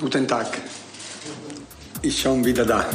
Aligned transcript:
Guten 0.00 0.26
Tag. 0.26 0.46
Ich 2.00 2.22
schon 2.22 2.42
wieder 2.42 2.64
da. 2.64 2.86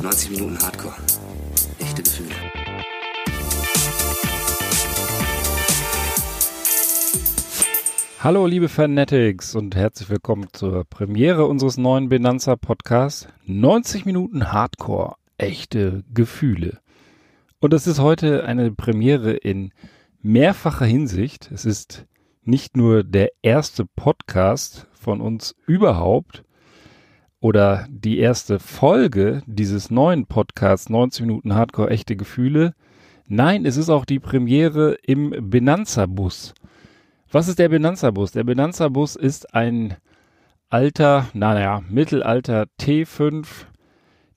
90 0.00 0.30
Minuten 0.30 0.58
Hardcore. 0.62 0.94
Echte 1.78 2.02
Gefühle. 2.02 2.34
Hallo 8.20 8.46
liebe 8.46 8.70
Fanatics 8.70 9.54
und 9.54 9.76
herzlich 9.76 10.08
willkommen 10.08 10.46
zur 10.54 10.84
Premiere 10.84 11.44
unseres 11.44 11.76
neuen 11.76 12.08
Benanza 12.08 12.56
Podcasts 12.56 13.28
90 13.44 14.06
Minuten 14.06 14.50
Hardcore. 14.50 15.16
Echte 15.36 16.04
Gefühle. 16.14 16.80
Und 17.60 17.74
es 17.74 17.88
ist 17.88 17.98
heute 17.98 18.44
eine 18.44 18.70
Premiere 18.70 19.32
in 19.32 19.72
mehrfacher 20.22 20.84
Hinsicht. 20.84 21.50
Es 21.50 21.64
ist 21.64 22.06
nicht 22.44 22.76
nur 22.76 23.02
der 23.02 23.30
erste 23.42 23.84
Podcast 23.84 24.86
von 24.92 25.20
uns 25.20 25.56
überhaupt 25.66 26.44
oder 27.40 27.88
die 27.90 28.20
erste 28.20 28.60
Folge 28.60 29.42
dieses 29.46 29.90
neuen 29.90 30.26
Podcasts 30.26 30.88
90 30.88 31.22
Minuten 31.22 31.56
Hardcore 31.56 31.90
echte 31.90 32.14
Gefühle. 32.14 32.74
Nein, 33.26 33.66
es 33.66 33.76
ist 33.76 33.90
auch 33.90 34.04
die 34.04 34.20
Premiere 34.20 34.96
im 35.02 35.34
Benanza-Bus. 35.50 36.54
Was 37.32 37.48
ist 37.48 37.58
der 37.58 37.70
Benanza-Bus? 37.70 38.30
Der 38.30 38.44
Benanza-Bus 38.44 39.16
ist 39.16 39.52
ein 39.52 39.96
alter, 40.68 41.26
naja, 41.34 41.82
Mittelalter 41.88 42.66
T5 42.80 43.66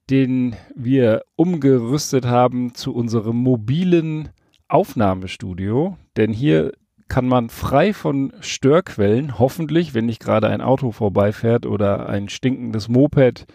den 0.10 0.55
wir 0.76 1.23
umgerüstet 1.36 2.26
haben 2.26 2.73
zu 2.73 2.94
unserem 2.94 3.38
mobilen 3.38 4.30
Aufnahmestudio. 4.68 5.98
Denn 6.18 6.34
hier 6.34 6.74
kann 7.08 7.27
man 7.27 7.49
frei 7.49 7.93
von 7.93 8.34
Störquellen, 8.40 9.38
hoffentlich, 9.38 9.93
wenn 9.93 10.05
nicht 10.05 10.21
gerade 10.21 10.48
ein 10.48 10.62
Auto 10.62 10.91
vorbeifährt 10.91 11.66
oder 11.66 12.08
ein 12.08 12.30
stinkendes 12.30 12.88
Moped 12.88 13.46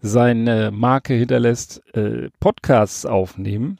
seine 0.00 0.70
Marke 0.70 1.14
hinterlässt, 1.14 1.82
äh, 1.94 2.28
Podcasts 2.38 3.06
aufnehmen. 3.06 3.78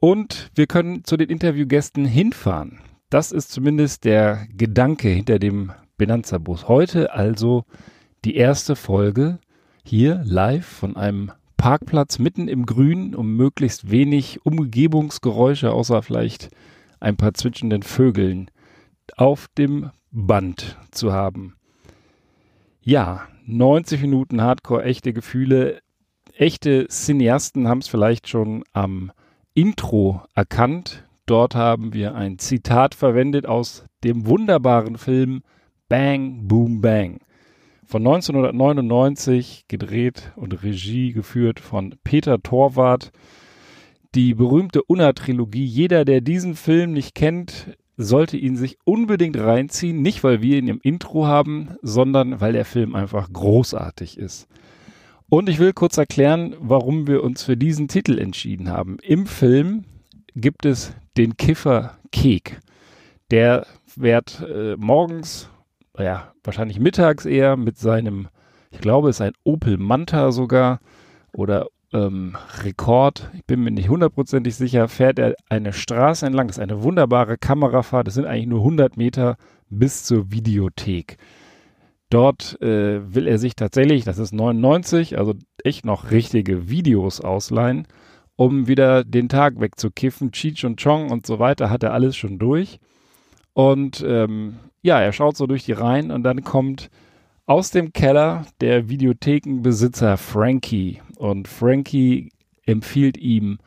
Und 0.00 0.50
wir 0.54 0.66
können 0.66 1.04
zu 1.04 1.16
den 1.16 1.30
Interviewgästen 1.30 2.04
hinfahren. 2.04 2.80
Das 3.08 3.32
ist 3.32 3.50
zumindest 3.50 4.04
der 4.04 4.46
Gedanke 4.52 5.08
hinter 5.08 5.38
dem 5.38 5.72
Benanza-Bus. 5.96 6.68
Heute 6.68 7.12
also 7.14 7.64
die 8.24 8.36
erste 8.36 8.76
Folge 8.76 9.38
hier 9.88 10.20
live 10.24 10.66
von 10.66 10.96
einem 10.96 11.32
Parkplatz 11.56 12.18
mitten 12.18 12.46
im 12.46 12.66
Grün, 12.66 13.14
um 13.14 13.36
möglichst 13.36 13.90
wenig 13.90 14.44
Umgebungsgeräusche, 14.44 15.72
außer 15.72 16.02
vielleicht 16.02 16.50
ein 17.00 17.16
paar 17.16 17.32
zwitschenden 17.32 17.82
Vögeln, 17.82 18.50
auf 19.16 19.48
dem 19.56 19.90
Band 20.10 20.76
zu 20.90 21.12
haben. 21.12 21.56
Ja, 22.82 23.22
90 23.46 24.02
Minuten 24.02 24.42
Hardcore, 24.42 24.84
echte 24.84 25.14
Gefühle. 25.14 25.80
Echte 26.36 26.86
Cineasten 26.88 27.66
haben 27.66 27.78
es 27.78 27.88
vielleicht 27.88 28.28
schon 28.28 28.64
am 28.74 29.10
Intro 29.54 30.22
erkannt. 30.34 31.04
Dort 31.24 31.54
haben 31.54 31.94
wir 31.94 32.14
ein 32.14 32.38
Zitat 32.38 32.94
verwendet 32.94 33.46
aus 33.46 33.86
dem 34.04 34.26
wunderbaren 34.26 34.98
Film 34.98 35.42
Bang, 35.88 36.46
Boom, 36.46 36.82
Bang 36.82 37.20
von 37.88 38.06
1999 38.06 39.64
gedreht 39.66 40.32
und 40.36 40.62
Regie 40.62 41.12
geführt 41.12 41.58
von 41.58 41.94
Peter 42.04 42.42
Torwart. 42.42 43.12
Die 44.14 44.34
berühmte 44.34 44.82
Unna-Trilogie. 44.82 45.64
Jeder, 45.64 46.04
der 46.04 46.20
diesen 46.20 46.54
Film 46.54 46.92
nicht 46.92 47.14
kennt, 47.14 47.78
sollte 47.96 48.36
ihn 48.36 48.56
sich 48.56 48.76
unbedingt 48.84 49.38
reinziehen. 49.38 50.02
Nicht, 50.02 50.22
weil 50.22 50.42
wir 50.42 50.58
ihn 50.58 50.68
im 50.68 50.80
Intro 50.82 51.26
haben, 51.26 51.76
sondern 51.80 52.42
weil 52.42 52.52
der 52.52 52.66
Film 52.66 52.94
einfach 52.94 53.32
großartig 53.32 54.18
ist. 54.18 54.48
Und 55.30 55.48
ich 55.48 55.58
will 55.58 55.72
kurz 55.72 55.96
erklären, 55.96 56.56
warum 56.60 57.06
wir 57.06 57.24
uns 57.24 57.42
für 57.42 57.56
diesen 57.56 57.88
Titel 57.88 58.18
entschieden 58.18 58.68
haben. 58.68 58.98
Im 59.02 59.26
Film 59.26 59.84
gibt 60.34 60.66
es 60.66 60.92
den 61.16 61.38
Kiffer 61.38 61.96
Kek. 62.12 62.60
Der 63.30 63.66
wird 63.96 64.46
äh, 64.46 64.76
morgens 64.76 65.48
ja, 65.98 66.32
wahrscheinlich 66.44 66.80
mittags 66.80 67.26
eher 67.26 67.56
mit 67.56 67.78
seinem, 67.78 68.28
ich 68.70 68.80
glaube, 68.80 69.10
es 69.10 69.16
ist 69.16 69.22
ein 69.22 69.32
Opel 69.44 69.78
Manta 69.78 70.32
sogar 70.32 70.80
oder 71.32 71.66
ähm, 71.92 72.36
Rekord, 72.62 73.30
ich 73.34 73.44
bin 73.44 73.62
mir 73.62 73.70
nicht 73.70 73.88
hundertprozentig 73.88 74.54
sicher, 74.54 74.88
fährt 74.88 75.18
er 75.18 75.34
eine 75.48 75.72
Straße 75.72 76.26
entlang. 76.26 76.48
Das 76.48 76.58
ist 76.58 76.62
eine 76.62 76.82
wunderbare 76.82 77.38
Kamerafahrt. 77.38 78.06
Das 78.06 78.14
sind 78.14 78.26
eigentlich 78.26 78.46
nur 78.46 78.60
100 78.60 78.96
Meter 78.96 79.36
bis 79.70 80.04
zur 80.04 80.30
Videothek. 80.30 81.16
Dort 82.10 82.60
äh, 82.62 83.14
will 83.14 83.26
er 83.26 83.38
sich 83.38 83.54
tatsächlich, 83.54 84.04
das 84.04 84.18
ist 84.18 84.32
99, 84.32 85.18
also 85.18 85.34
echt 85.62 85.84
noch 85.84 86.10
richtige 86.10 86.68
Videos 86.68 87.20
ausleihen, 87.20 87.86
um 88.36 88.66
wieder 88.66 89.04
den 89.04 89.28
Tag 89.28 89.60
wegzukiffen. 89.60 90.32
Cheech 90.32 90.64
und 90.64 90.80
Chong 90.82 91.10
und 91.10 91.26
so 91.26 91.38
weiter 91.38 91.70
hat 91.70 91.82
er 91.82 91.92
alles 91.92 92.16
schon 92.16 92.38
durch. 92.38 92.80
Und 93.52 94.04
ähm, 94.06 94.56
ja, 94.82 95.00
er 95.00 95.12
schaut 95.12 95.36
so 95.36 95.46
durch 95.46 95.64
die 95.64 95.72
Reihen 95.72 96.10
und 96.10 96.22
dann 96.22 96.44
kommt 96.44 96.90
aus 97.46 97.70
dem 97.70 97.92
Keller 97.92 98.46
der 98.60 98.88
Videothekenbesitzer 98.88 100.16
Frankie. 100.16 101.00
Und 101.16 101.48
Frankie 101.48 102.30
empfiehlt 102.66 103.16
ihm 103.16 103.58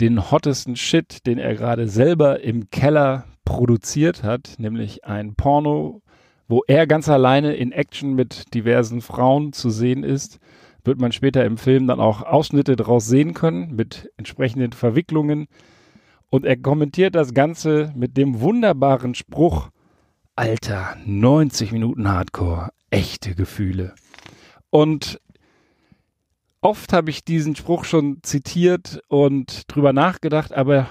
den 0.00 0.30
hottesten 0.30 0.76
Shit, 0.76 1.26
den 1.26 1.38
er 1.38 1.54
gerade 1.54 1.88
selber 1.88 2.40
im 2.40 2.70
Keller 2.70 3.24
produziert 3.44 4.22
hat, 4.22 4.54
nämlich 4.58 5.04
ein 5.04 5.34
Porno, 5.34 6.02
wo 6.48 6.62
er 6.66 6.86
ganz 6.86 7.08
alleine 7.08 7.54
in 7.54 7.72
Action 7.72 8.14
mit 8.14 8.52
diversen 8.54 9.00
Frauen 9.00 9.52
zu 9.52 9.70
sehen 9.70 10.02
ist. 10.02 10.40
Wird 10.82 11.00
man 11.00 11.12
später 11.12 11.44
im 11.44 11.56
Film 11.56 11.86
dann 11.86 12.00
auch 12.00 12.22
Ausschnitte 12.22 12.76
daraus 12.76 13.06
sehen 13.06 13.32
können 13.32 13.74
mit 13.74 14.10
entsprechenden 14.16 14.72
Verwicklungen. 14.72 15.46
Und 16.28 16.44
er 16.44 16.56
kommentiert 16.56 17.14
das 17.14 17.32
Ganze 17.32 17.92
mit 17.94 18.16
dem 18.16 18.40
wunderbaren 18.40 19.14
Spruch, 19.14 19.70
Alter, 20.36 20.96
90 21.06 21.70
Minuten 21.70 22.08
Hardcore, 22.08 22.70
echte 22.90 23.36
Gefühle. 23.36 23.94
Und 24.68 25.20
oft 26.60 26.92
habe 26.92 27.10
ich 27.10 27.24
diesen 27.24 27.54
Spruch 27.54 27.84
schon 27.84 28.18
zitiert 28.24 29.00
und 29.06 29.62
drüber 29.68 29.92
nachgedacht, 29.92 30.52
aber 30.52 30.88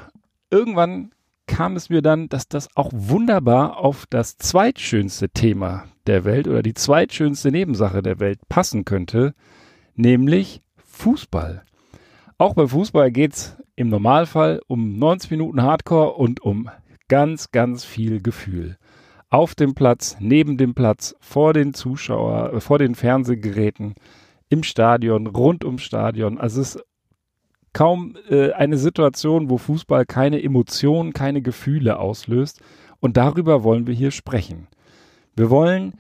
irgendwann 0.50 1.12
kam 1.46 1.76
es 1.76 1.90
mir 1.90 2.02
dann, 2.02 2.30
dass 2.30 2.48
das 2.48 2.70
auch 2.78 2.90
wunderbar 2.94 3.80
auf 3.80 4.06
das 4.10 4.38
zweitschönste 4.38 5.28
Thema 5.28 5.88
der 6.08 6.24
Welt 6.24 6.48
oder 6.48 6.64
die 6.64 6.74
zweitschönste 6.74 7.52
Nebensache 7.52 8.02
der 8.02 8.22
Welt 8.22 8.40
passen 8.48 8.86
könnte, 8.86 9.34
nämlich 9.96 10.62
Fußball. 10.86 11.66
Auch 12.38 12.54
beim 12.54 12.70
Fußball 12.70 13.12
geht 13.12 13.34
es 13.34 13.58
im 13.76 13.90
Normalfall 13.90 14.62
um 14.68 14.98
90 14.98 15.32
Minuten 15.32 15.62
Hardcore 15.64 16.14
und 16.14 16.40
um 16.40 16.70
ganz, 17.10 17.52
ganz 17.52 17.84
viel 17.84 18.22
Gefühl 18.22 18.78
auf 19.34 19.56
dem 19.56 19.74
Platz, 19.74 20.16
neben 20.20 20.58
dem 20.58 20.76
Platz, 20.76 21.16
vor 21.20 21.54
den 21.54 21.74
Zuschauer, 21.74 22.54
äh, 22.54 22.60
vor 22.62 22.78
den 22.78 22.94
Fernsehgeräten, 22.94 23.96
im 24.50 24.62
Stadion, 24.62 25.26
rund 25.26 25.66
ums 25.66 25.82
Stadion. 25.82 26.38
Also 26.38 26.62
es 26.62 26.76
ist 26.76 26.86
kaum 27.74 28.16
äh, 28.30 28.52
eine 28.52 28.78
Situation, 28.78 29.50
wo 29.50 29.58
Fußball 29.58 30.06
keine 30.06 30.44
Emotionen, 30.44 31.14
keine 31.14 31.42
Gefühle 31.42 31.98
auslöst. 31.98 32.62
Und 33.00 33.18
darüber 33.18 33.64
wollen 33.64 33.88
wir 33.88 33.96
hier 33.96 34.12
sprechen. 34.12 34.68
Wir 35.36 35.50
wollen 35.50 35.94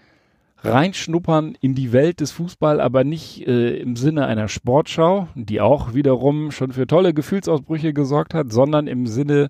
reinschnuppern 0.59 1.57
in 1.59 1.73
die 1.73 1.91
Welt 1.91 2.19
des 2.19 2.31
Fußball, 2.31 2.79
aber 2.79 3.03
nicht 3.03 3.47
äh, 3.47 3.77
im 3.77 3.95
Sinne 3.95 4.27
einer 4.27 4.47
Sportschau, 4.47 5.27
die 5.33 5.59
auch 5.59 5.95
wiederum 5.95 6.51
schon 6.51 6.71
für 6.71 6.85
tolle 6.85 7.15
Gefühlsausbrüche 7.15 7.93
gesorgt 7.93 8.35
hat, 8.35 8.53
sondern 8.53 8.85
im 8.85 9.07
Sinne 9.07 9.49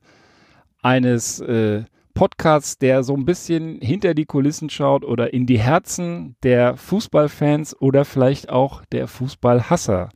eines 0.82 1.42
äh, 1.42 1.84
Podcast, 2.14 2.82
der 2.82 3.04
so 3.04 3.16
ein 3.16 3.26
bisschen 3.26 3.80
hinter 3.82 4.14
die 4.14 4.26
Kulissen 4.26 4.70
schaut 4.70 5.04
oder 5.04 5.34
in 5.34 5.46
die 5.46 5.60
Herzen 5.60 6.36
der 6.44 6.78
Fußballfans 6.78 7.80
oder 7.82 8.06
vielleicht 8.06 8.50
auch 8.50 8.86
der 8.86 9.08
Fußballhasser. 9.08 10.10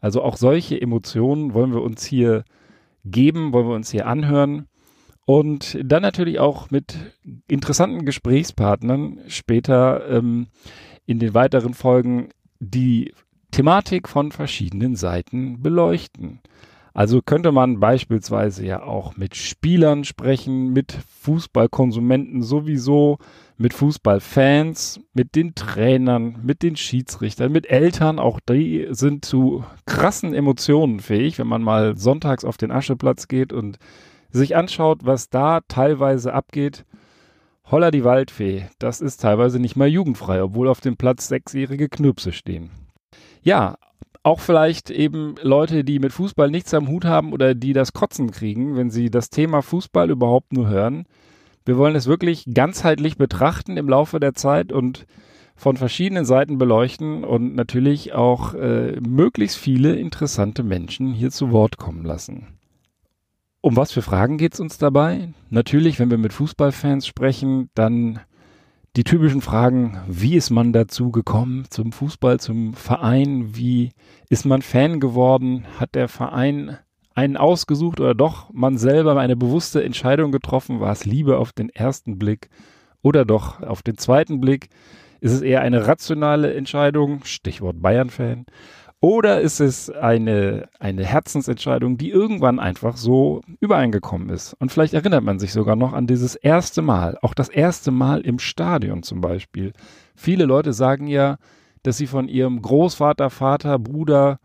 Also 0.00 0.22
auch 0.22 0.36
solche 0.36 0.80
Emotionen 0.80 1.52
wollen 1.54 1.72
wir 1.72 1.82
uns 1.82 2.04
hier 2.04 2.44
geben, 3.04 3.52
wollen 3.52 3.68
wir 3.68 3.74
uns 3.74 3.90
hier 3.90 4.06
anhören. 4.06 4.66
Und 5.26 5.78
dann 5.84 6.02
natürlich 6.02 6.40
auch 6.40 6.70
mit 6.70 6.96
interessanten 7.46 8.04
Gesprächspartnern 8.04 9.20
später 9.28 10.08
ähm, 10.08 10.48
in 11.06 11.18
den 11.18 11.34
weiteren 11.34 11.74
Folgen 11.74 12.30
die 12.58 13.12
Thematik 13.50 14.08
von 14.08 14.32
verschiedenen 14.32 14.96
Seiten 14.96 15.62
beleuchten. 15.62 16.40
Also 16.92 17.22
könnte 17.22 17.52
man 17.52 17.80
beispielsweise 17.80 18.64
ja 18.64 18.82
auch 18.82 19.16
mit 19.16 19.36
Spielern 19.36 20.04
sprechen, 20.04 20.72
mit 20.72 20.92
Fußballkonsumenten 21.20 22.42
sowieso, 22.42 23.18
mit 23.56 23.74
Fußballfans, 23.74 25.00
mit 25.12 25.36
den 25.36 25.54
Trainern, 25.54 26.40
mit 26.42 26.62
den 26.62 26.76
Schiedsrichtern, 26.76 27.52
mit 27.52 27.70
Eltern. 27.70 28.18
Auch 28.18 28.40
die 28.40 28.88
sind 28.90 29.24
zu 29.24 29.64
krassen 29.86 30.34
Emotionen 30.34 31.00
fähig, 31.00 31.38
wenn 31.38 31.46
man 31.46 31.62
mal 31.62 31.96
sonntags 31.96 32.44
auf 32.44 32.56
den 32.56 32.72
Ascheplatz 32.72 33.28
geht 33.28 33.52
und 33.52 33.78
sich 34.30 34.56
anschaut, 34.56 35.00
was 35.04 35.28
da 35.28 35.60
teilweise 35.68 36.32
abgeht. 36.32 36.84
Holla 37.70 37.90
die 37.90 38.04
Waldfee, 38.04 38.66
das 38.78 39.00
ist 39.00 39.20
teilweise 39.20 39.60
nicht 39.60 39.76
mal 39.76 39.88
jugendfrei, 39.88 40.42
obwohl 40.42 40.66
auf 40.66 40.80
dem 40.80 40.96
Platz 40.96 41.28
sechsjährige 41.28 41.88
Knirpse 41.88 42.32
stehen. 42.32 42.70
Ja, 43.42 43.76
auch 44.22 44.40
vielleicht 44.40 44.90
eben 44.90 45.34
Leute, 45.42 45.84
die 45.84 45.98
mit 45.98 46.12
Fußball 46.12 46.50
nichts 46.50 46.74
am 46.74 46.88
Hut 46.88 47.04
haben 47.04 47.32
oder 47.32 47.54
die 47.54 47.72
das 47.72 47.92
Kotzen 47.92 48.30
kriegen, 48.30 48.76
wenn 48.76 48.90
sie 48.90 49.10
das 49.10 49.30
Thema 49.30 49.62
Fußball 49.62 50.10
überhaupt 50.10 50.52
nur 50.52 50.68
hören. 50.68 51.06
Wir 51.64 51.78
wollen 51.78 51.96
es 51.96 52.06
wirklich 52.06 52.44
ganzheitlich 52.52 53.16
betrachten 53.16 53.76
im 53.76 53.88
Laufe 53.88 54.20
der 54.20 54.34
Zeit 54.34 54.72
und 54.72 55.06
von 55.56 55.76
verschiedenen 55.76 56.24
Seiten 56.24 56.58
beleuchten 56.58 57.22
und 57.22 57.54
natürlich 57.54 58.14
auch 58.14 58.54
äh, 58.54 58.98
möglichst 59.00 59.58
viele 59.58 59.94
interessante 59.94 60.62
Menschen 60.62 61.12
hier 61.12 61.30
zu 61.30 61.52
Wort 61.52 61.76
kommen 61.76 62.04
lassen. 62.04 62.46
Um 63.60 63.76
was 63.76 63.92
für 63.92 64.00
Fragen 64.00 64.38
geht 64.38 64.54
es 64.54 64.60
uns 64.60 64.78
dabei? 64.78 65.34
Natürlich, 65.50 65.98
wenn 65.98 66.10
wir 66.10 66.16
mit 66.16 66.32
Fußballfans 66.32 67.06
sprechen, 67.06 67.68
dann 67.74 68.20
die 68.96 69.04
typischen 69.04 69.40
Fragen, 69.40 70.00
wie 70.08 70.34
ist 70.34 70.50
man 70.50 70.72
dazu 70.72 71.10
gekommen 71.12 71.64
zum 71.70 71.92
Fußball, 71.92 72.40
zum 72.40 72.74
Verein? 72.74 73.54
Wie 73.54 73.92
ist 74.28 74.44
man 74.44 74.62
Fan 74.62 74.98
geworden? 74.98 75.64
Hat 75.78 75.94
der 75.94 76.08
Verein 76.08 76.76
einen 77.14 77.36
ausgesucht 77.36 78.00
oder 78.00 78.14
doch 78.14 78.52
man 78.52 78.78
selber 78.78 79.18
eine 79.18 79.36
bewusste 79.36 79.84
Entscheidung 79.84 80.32
getroffen? 80.32 80.80
War 80.80 80.90
es 80.90 81.04
Liebe 81.04 81.38
auf 81.38 81.52
den 81.52 81.68
ersten 81.68 82.18
Blick 82.18 82.48
oder 83.02 83.24
doch 83.24 83.62
auf 83.62 83.82
den 83.82 83.96
zweiten 83.96 84.40
Blick? 84.40 84.68
Ist 85.20 85.32
es 85.32 85.42
eher 85.42 85.60
eine 85.60 85.86
rationale 85.86 86.54
Entscheidung? 86.54 87.22
Stichwort 87.24 87.80
Bayern-Fan. 87.80 88.46
Oder 89.02 89.40
ist 89.40 89.60
es 89.60 89.88
eine, 89.88 90.68
eine 90.78 91.04
Herzensentscheidung, 91.04 91.96
die 91.96 92.10
irgendwann 92.10 92.58
einfach 92.58 92.98
so 92.98 93.40
übereingekommen 93.58 94.28
ist? 94.28 94.52
Und 94.54 94.70
vielleicht 94.70 94.92
erinnert 94.92 95.24
man 95.24 95.38
sich 95.38 95.52
sogar 95.54 95.74
noch 95.74 95.94
an 95.94 96.06
dieses 96.06 96.34
erste 96.34 96.82
Mal, 96.82 97.16
auch 97.22 97.32
das 97.32 97.48
erste 97.48 97.92
Mal 97.92 98.20
im 98.20 98.38
Stadion 98.38 99.02
zum 99.02 99.22
Beispiel. 99.22 99.72
Viele 100.14 100.44
Leute 100.44 100.74
sagen 100.74 101.06
ja, 101.06 101.38
dass 101.82 101.96
sie 101.96 102.06
von 102.06 102.28
ihrem 102.28 102.60
Großvater, 102.60 103.30
Vater, 103.30 103.78
Bruder, 103.78 104.38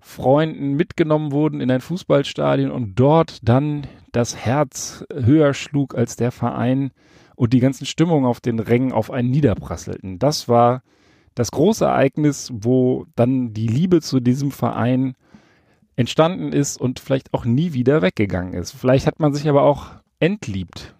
Freunden 0.00 0.72
mitgenommen 0.72 1.30
wurden 1.30 1.60
in 1.60 1.70
ein 1.70 1.80
Fußballstadion 1.80 2.72
und 2.72 2.98
dort 2.98 3.38
dann 3.46 3.86
das 4.10 4.34
Herz 4.34 5.04
höher 5.12 5.54
schlug 5.54 5.94
als 5.94 6.16
der 6.16 6.32
Verein 6.32 6.90
und 7.36 7.52
die 7.52 7.60
ganzen 7.60 7.86
Stimmungen 7.86 8.26
auf 8.26 8.40
den 8.40 8.58
Rängen 8.58 8.92
auf 8.92 9.12
einen 9.12 9.30
niederprasselten. 9.30 10.18
Das 10.18 10.48
war 10.48 10.82
das 11.34 11.50
große 11.50 11.84
Ereignis, 11.84 12.50
wo 12.52 13.06
dann 13.16 13.52
die 13.52 13.66
Liebe 13.66 14.00
zu 14.00 14.20
diesem 14.20 14.50
Verein 14.50 15.14
entstanden 15.96 16.52
ist 16.52 16.80
und 16.80 17.00
vielleicht 17.00 17.34
auch 17.34 17.44
nie 17.44 17.72
wieder 17.72 18.02
weggegangen 18.02 18.54
ist. 18.54 18.72
Vielleicht 18.72 19.06
hat 19.06 19.20
man 19.20 19.34
sich 19.34 19.48
aber 19.48 19.62
auch 19.62 19.88
entliebt. 20.18 20.94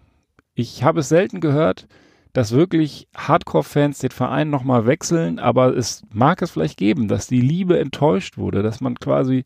Ich 0.54 0.82
habe 0.82 1.00
es 1.00 1.08
selten 1.08 1.40
gehört, 1.40 1.86
dass 2.32 2.52
wirklich 2.52 3.08
Hardcore-Fans 3.16 3.98
den 3.98 4.10
Verein 4.10 4.50
nochmal 4.50 4.86
wechseln, 4.86 5.38
aber 5.38 5.76
es 5.76 6.02
mag 6.12 6.42
es 6.42 6.50
vielleicht 6.50 6.76
geben, 6.76 7.08
dass 7.08 7.26
die 7.26 7.40
Liebe 7.40 7.78
enttäuscht 7.78 8.38
wurde, 8.38 8.62
dass 8.62 8.80
man 8.80 8.94
quasi 8.96 9.44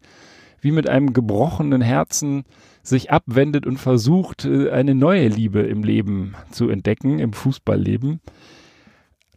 wie 0.60 0.72
mit 0.72 0.88
einem 0.88 1.12
gebrochenen 1.12 1.82
Herzen 1.82 2.44
sich 2.82 3.10
abwendet 3.10 3.66
und 3.66 3.78
versucht, 3.78 4.44
äh, 4.44 4.70
eine 4.70 4.94
neue 4.94 5.28
Liebe 5.28 5.60
im 5.60 5.84
Leben 5.84 6.34
zu 6.50 6.68
entdecken, 6.68 7.18
im 7.18 7.32
Fußballleben. 7.32 8.20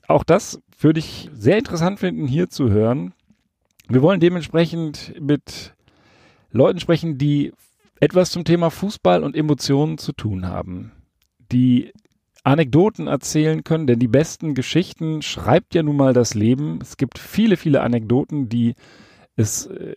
Auch 0.08 0.24
das 0.24 0.62
würde 0.80 1.00
ich 1.00 1.30
sehr 1.34 1.58
interessant 1.58 2.00
finden, 2.00 2.28
hier 2.28 2.50
zu 2.50 2.70
hören. 2.70 3.14
Wir 3.90 4.02
wollen 4.02 4.20
dementsprechend 4.20 5.14
mit 5.20 5.74
Leuten 6.52 6.80
sprechen, 6.80 7.18
die 7.18 7.54
etwas 8.00 8.32
zum 8.32 8.46
Thema 8.46 8.70
Fußball 8.70 9.24
und 9.24 9.36
Emotionen 9.36 9.98
zu 9.98 10.14
tun 10.14 10.48
haben, 10.48 10.92
die 11.52 11.92
Anekdoten 12.44 13.08
erzählen 13.08 13.64
können, 13.64 13.88
denn 13.88 14.00
die 14.00 14.08
besten 14.08 14.54
Geschichten 14.54 15.22
schreibt 15.22 15.76
ja 15.76 15.84
nun 15.84 15.98
mal 15.98 16.14
das 16.14 16.34
Leben. 16.34 16.80
Es 16.82 16.96
gibt 16.96 17.20
viele, 17.20 17.58
viele 17.58 17.82
Anekdoten, 17.82 18.48
die 18.48 18.76
es 19.36 19.66
äh, 19.66 19.96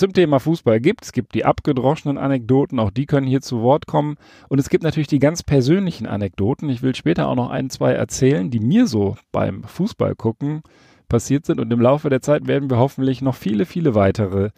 zum 0.00 0.12
Thema 0.12 0.40
Fußball 0.40 0.80
gibt. 0.80 1.04
Es 1.04 1.12
gibt 1.12 1.34
die 1.34 1.44
abgedroschenen 1.44 2.18
Anekdoten, 2.18 2.78
auch 2.78 2.90
die 2.90 3.06
können 3.06 3.26
hier 3.26 3.42
zu 3.42 3.60
Wort 3.60 3.86
kommen. 3.86 4.16
Und 4.48 4.58
es 4.58 4.70
gibt 4.70 4.82
natürlich 4.82 5.06
die 5.06 5.18
ganz 5.18 5.42
persönlichen 5.42 6.06
Anekdoten. 6.06 6.68
Ich 6.70 6.82
will 6.82 6.94
später 6.94 7.28
auch 7.28 7.36
noch 7.36 7.50
ein, 7.50 7.70
zwei 7.70 7.92
erzählen, 7.92 8.50
die 8.50 8.60
mir 8.60 8.86
so 8.86 9.16
beim 9.30 9.62
Fußball 9.62 10.16
gucken 10.16 10.62
passiert 11.08 11.44
sind. 11.44 11.60
Und 11.60 11.70
im 11.70 11.80
Laufe 11.80 12.08
der 12.08 12.22
Zeit 12.22 12.46
werden 12.46 12.70
wir 12.70 12.78
hoffentlich 12.78 13.20
noch 13.20 13.34
viele, 13.34 13.66
viele 13.66 13.94
weitere 13.94 14.50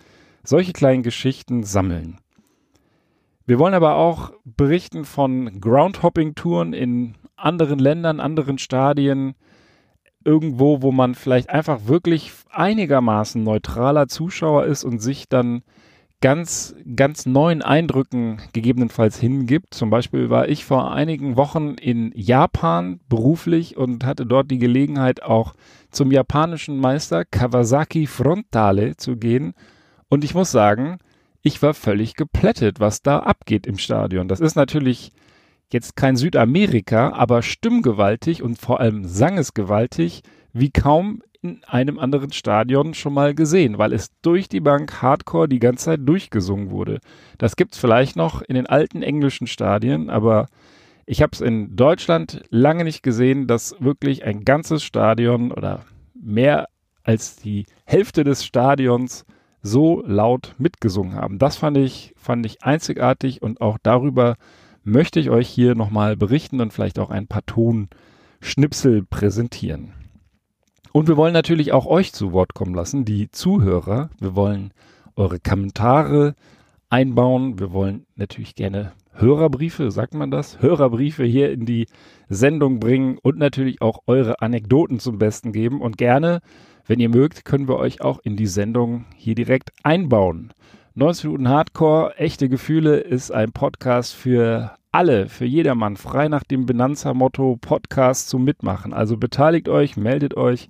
solche 0.45 0.73
kleinen 0.73 1.03
Geschichten 1.03 1.65
sammeln. 1.65 2.19
Wir 3.45 3.59
wollen 3.59 3.75
aber 3.75 3.97
auch 3.97 4.33
berichten 4.45 5.05
von 5.05 5.61
Groundhopping-Touren 5.61 6.73
in 6.73 7.17
anderen 7.35 7.81
Ländern, 7.81 8.21
anderen 8.21 8.59
Stadien, 8.59 9.35
irgendwo, 10.25 10.83
wo 10.83 10.93
man 10.93 11.15
vielleicht 11.15 11.51
einfach 11.51 11.87
wirklich 11.87 12.33
einigermaßen 12.51 13.43
neutraler 13.43 14.09
Zuschauer 14.09 14.65
ist 14.65 14.85
und 14.85 15.01
sich 15.01 15.29
dann 15.29 15.63
ganz, 16.23 16.75
ganz 16.97 17.27
neuen 17.27 17.63
Eindrücken 17.63 18.41
gegebenenfalls 18.53 19.19
hingibt. 19.19 19.75
Zum 19.75 19.91
Beispiel 19.91 20.31
war 20.31 20.49
ich 20.49 20.65
vor 20.65 20.93
einigen 20.93 21.37
Wochen 21.37 21.75
in 21.75 22.13
Japan 22.15 23.01
beruflich 23.09 23.77
und 23.77 24.07
hatte 24.07 24.25
dort 24.25 24.51
die 24.51 24.59
Gelegenheit 24.59 25.23
auch 25.23 25.55
zum 25.91 26.11
japanischen 26.13 26.79
Meister 26.79 27.25
Kawasaki 27.25 28.07
Frontale 28.07 28.97
zu 28.97 29.17
gehen. 29.17 29.53
Und 30.09 30.25
ich 30.25 30.35
muss 30.35 30.53
sagen, 30.53 30.99
ich 31.43 31.61
war 31.61 31.75
völlig 31.75 32.15
geplättet, 32.15 32.79
was 32.79 33.03
da 33.03 33.19
abgeht 33.19 33.67
im 33.67 33.77
Stadion. 33.77 34.29
Das 34.29 34.41
ist 34.41 34.55
natürlich 34.55 35.13
jetzt 35.73 35.97
kein 35.97 36.17
Südamerika, 36.17 37.13
aber 37.13 37.43
stimmgewaltig 37.43 38.43
und 38.43 38.59
vor 38.59 38.81
allem 38.81 39.05
sangesgewaltig 39.05 40.23
wie 40.53 40.71
kaum 40.71 41.23
in 41.43 41.63
einem 41.65 41.99
anderen 41.99 42.33
Stadion 42.33 42.95
schon 42.95 43.15
mal 43.15 43.35
gesehen, 43.35 43.77
weil 43.77 43.93
es 43.93 44.11
durch 44.23 44.49
die 44.49 44.61
Bank 44.61 45.03
Hardcore 45.03 45.49
die 45.49 45.59
ganze 45.59 45.87
Zeit 45.87 46.01
durchgesungen 46.05 46.71
wurde. 46.71 47.01
Das 47.39 47.57
gibt's 47.57 47.79
vielleicht 47.79 48.15
noch 48.15 48.43
in 48.43 48.55
den 48.55 48.67
alten 48.67 49.03
englischen 49.03 49.49
Stadien, 49.49 50.09
aber 50.09 50.47
ich 51.05 51.21
habe 51.21 51.31
es 51.33 51.41
in 51.41 51.75
Deutschland 51.75 52.45
lange 52.51 52.85
nicht 52.85 53.03
gesehen, 53.03 53.49
dass 53.49 53.75
wirklich 53.81 54.25
ein 54.25 54.45
ganzes 54.45 54.85
Stadion 54.85 55.51
oder 55.51 55.85
mehr 56.15 56.69
als 57.03 57.37
die 57.37 57.67
Hälfte 57.85 58.23
des 58.23 58.45
Stadions 58.45 59.25
so 59.63 60.03
laut 60.07 60.55
mitgesungen 60.59 61.15
haben. 61.15 61.39
Das 61.39 61.57
fand 61.57 61.77
ich, 61.77 62.15
fand 62.17 62.47
ich 62.47 62.63
einzigartig 62.63 63.43
und 63.43 63.61
auch 63.61 63.79
darüber 63.83 64.37
möchte 64.85 65.21
ich 65.21 65.31
euch 65.31 65.49
hier 65.49 65.75
nochmal 65.75 66.17
berichten 66.17 66.61
und 66.61 66.73
vielleicht 66.73 66.99
auch 66.99 67.11
ein 67.11 67.27
paar 67.27 67.45
Tonschnipsel 67.47 69.05
präsentieren. 69.05 69.93
Und 70.93 71.09
wir 71.09 71.17
wollen 71.17 71.33
natürlich 71.33 71.73
auch 71.73 71.87
euch 71.87 72.13
zu 72.13 72.33
Wort 72.33 72.55
kommen 72.55 72.75
lassen, 72.75 73.05
die 73.05 73.31
Zuhörer. 73.31 74.11
Wir 74.21 74.35
wollen 74.35 74.73
eure 75.17 75.41
Kommentare 75.41 76.35
einbauen. 76.91 77.59
Wir 77.59 77.73
wollen 77.73 78.07
natürlich 78.17 78.55
gerne 78.55 78.93
Hörerbriefe, 79.15 79.91
sagt 79.91 80.15
man 80.15 80.31
das? 80.31 80.61
Hörerbriefe 80.61 81.25
hier 81.25 81.51
in 81.51 81.67
die 81.67 81.87
Sendung 82.29 82.81
bringen 82.81 83.19
und 83.23 83.39
natürlich 83.39 83.81
auch 83.81 84.01
eure 84.07 84.41
Anekdoten 84.41 84.99
zum 85.01 85.19
Besten 85.19 85.53
geben. 85.53 85.81
Und 85.81 85.97
gerne, 85.99 86.41
wenn 86.87 87.01
ihr 87.01 87.09
mögt, 87.09 87.45
können 87.45 87.69
wir 87.69 87.77
euch 87.77 88.01
auch 88.01 88.21
in 88.23 88.37
die 88.37 88.47
Sendung 88.47 89.05
hier 89.17 89.35
direkt 89.35 89.73
einbauen. 89.83 90.53
90 90.95 91.25
Minuten 91.25 91.49
Hardcore, 91.49 92.19
echte 92.19 92.51
Gefühle 92.51 92.99
ist 92.99 93.31
ein 93.31 93.53
Podcast 93.53 94.13
für 94.13 94.77
alle, 94.91 95.31
für 95.31 95.47
jedermann, 95.47 95.97
frei 95.97 96.29
nach 96.29 96.45
dem 96.45 96.67
Benanza-Motto 96.67 97.57
Podcast 97.59 98.29
zum 98.29 98.45
Mitmachen. 98.45 98.93
Also 98.93 99.17
beteiligt 99.17 99.71
euch, 99.71 99.97
meldet 99.97 100.37
euch 100.37 100.69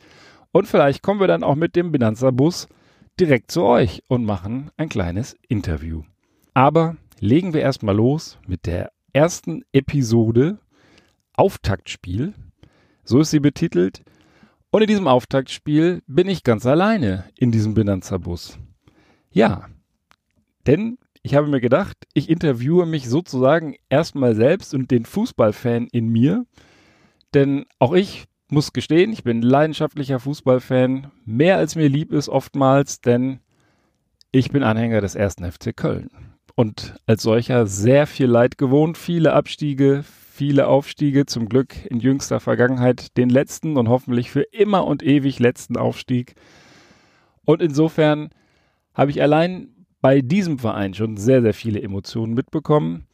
und 0.53 0.69
vielleicht 0.69 1.03
kommen 1.03 1.19
wir 1.19 1.27
dann 1.27 1.43
auch 1.43 1.57
mit 1.57 1.75
dem 1.75 1.91
Benanza-Bus 1.91 2.69
direkt 3.19 3.51
zu 3.51 3.65
euch 3.65 4.05
und 4.07 4.25
machen 4.25 4.71
ein 4.77 4.89
kleines 4.89 5.37
Interview. 5.49 6.05
Aber 6.55 6.97
legen 7.19 7.53
wir 7.53 7.63
erstmal 7.63 7.97
los 7.97 8.39
mit 8.47 8.67
der 8.67 8.93
ersten 9.13 9.65
Episode 9.73 10.59
Auftaktspiel. 11.35 12.33
So 13.03 13.19
ist 13.19 13.33
sie 13.33 13.41
betitelt. 13.41 14.05
Und 14.71 14.83
in 14.83 14.89
diesem 14.89 15.09
Auftaktspiel 15.09 16.01
bin 16.07 16.29
ich 16.29 16.45
ganz 16.45 16.65
alleine 16.65 17.25
in 17.37 17.51
diesem 17.51 17.75
Benanza-Bus. 17.75 18.61
Ja, 19.33 19.67
denn 20.67 20.99
ich 21.23 21.35
habe 21.35 21.47
mir 21.47 21.61
gedacht, 21.61 21.97
ich 22.15 22.29
interviewe 22.29 22.85
mich 22.87 23.09
sozusagen 23.09 23.77
erstmal 23.89 24.35
selbst 24.35 24.75
und 24.75 24.91
den 24.91 25.05
Fußballfan 25.05 25.89
in 25.93 26.09
mir. 26.09 26.45
Denn 27.33 27.67
auch 27.79 27.93
ich 27.93 28.25
muss 28.49 28.73
gestehen, 28.73 29.13
ich 29.13 29.23
bin 29.23 29.41
leidenschaftlicher 29.41 30.19
Fußballfan. 30.19 31.11
Mehr 31.25 31.57
als 31.57 31.77
mir 31.77 31.89
lieb 31.89 32.13
ist 32.13 32.29
oftmals, 32.29 33.01
denn 33.01 33.41
Ich 34.35 34.51
bin 34.51 34.63
Anhänger 34.63 35.03
des 35.03 35.15
ersten 35.15 35.45
FC 35.51 35.77
Köln 35.77 36.09
und 36.55 36.95
als 37.07 37.23
solcher 37.23 37.67
sehr 37.67 38.07
viel 38.07 38.27
Leid 38.27 38.57
gewohnt, 38.57 38.97
viele 38.97 39.35
Abstiege, 39.35 40.03
viele 40.05 40.69
Aufstiege, 40.69 41.27
zum 41.27 41.49
Glück 41.49 41.85
in 41.85 42.01
jüngster 42.01 42.41
Vergangenheit 42.41 43.17
den 43.19 43.29
letzten 43.29 43.77
und 43.77 43.91
hoffentlich 43.91 44.31
für 44.31 44.43
immer 44.43 44.87
und 44.87 45.03
ewig 45.03 45.39
letzten 45.39 45.77
Aufstieg. 45.77 46.35
Und 47.45 47.61
insofern 47.61 48.31
habe 48.95 49.11
ich 49.11 49.21
allein 49.21 49.82
bei 50.03 50.21
diesem 50.21 50.59
Verein 50.59 50.93
schon 50.93 51.17
sehr, 51.17 51.41
sehr 51.41 51.55
viele 51.55 51.81
Emotionen 51.81 52.35
mitbekommen. 52.35 53.07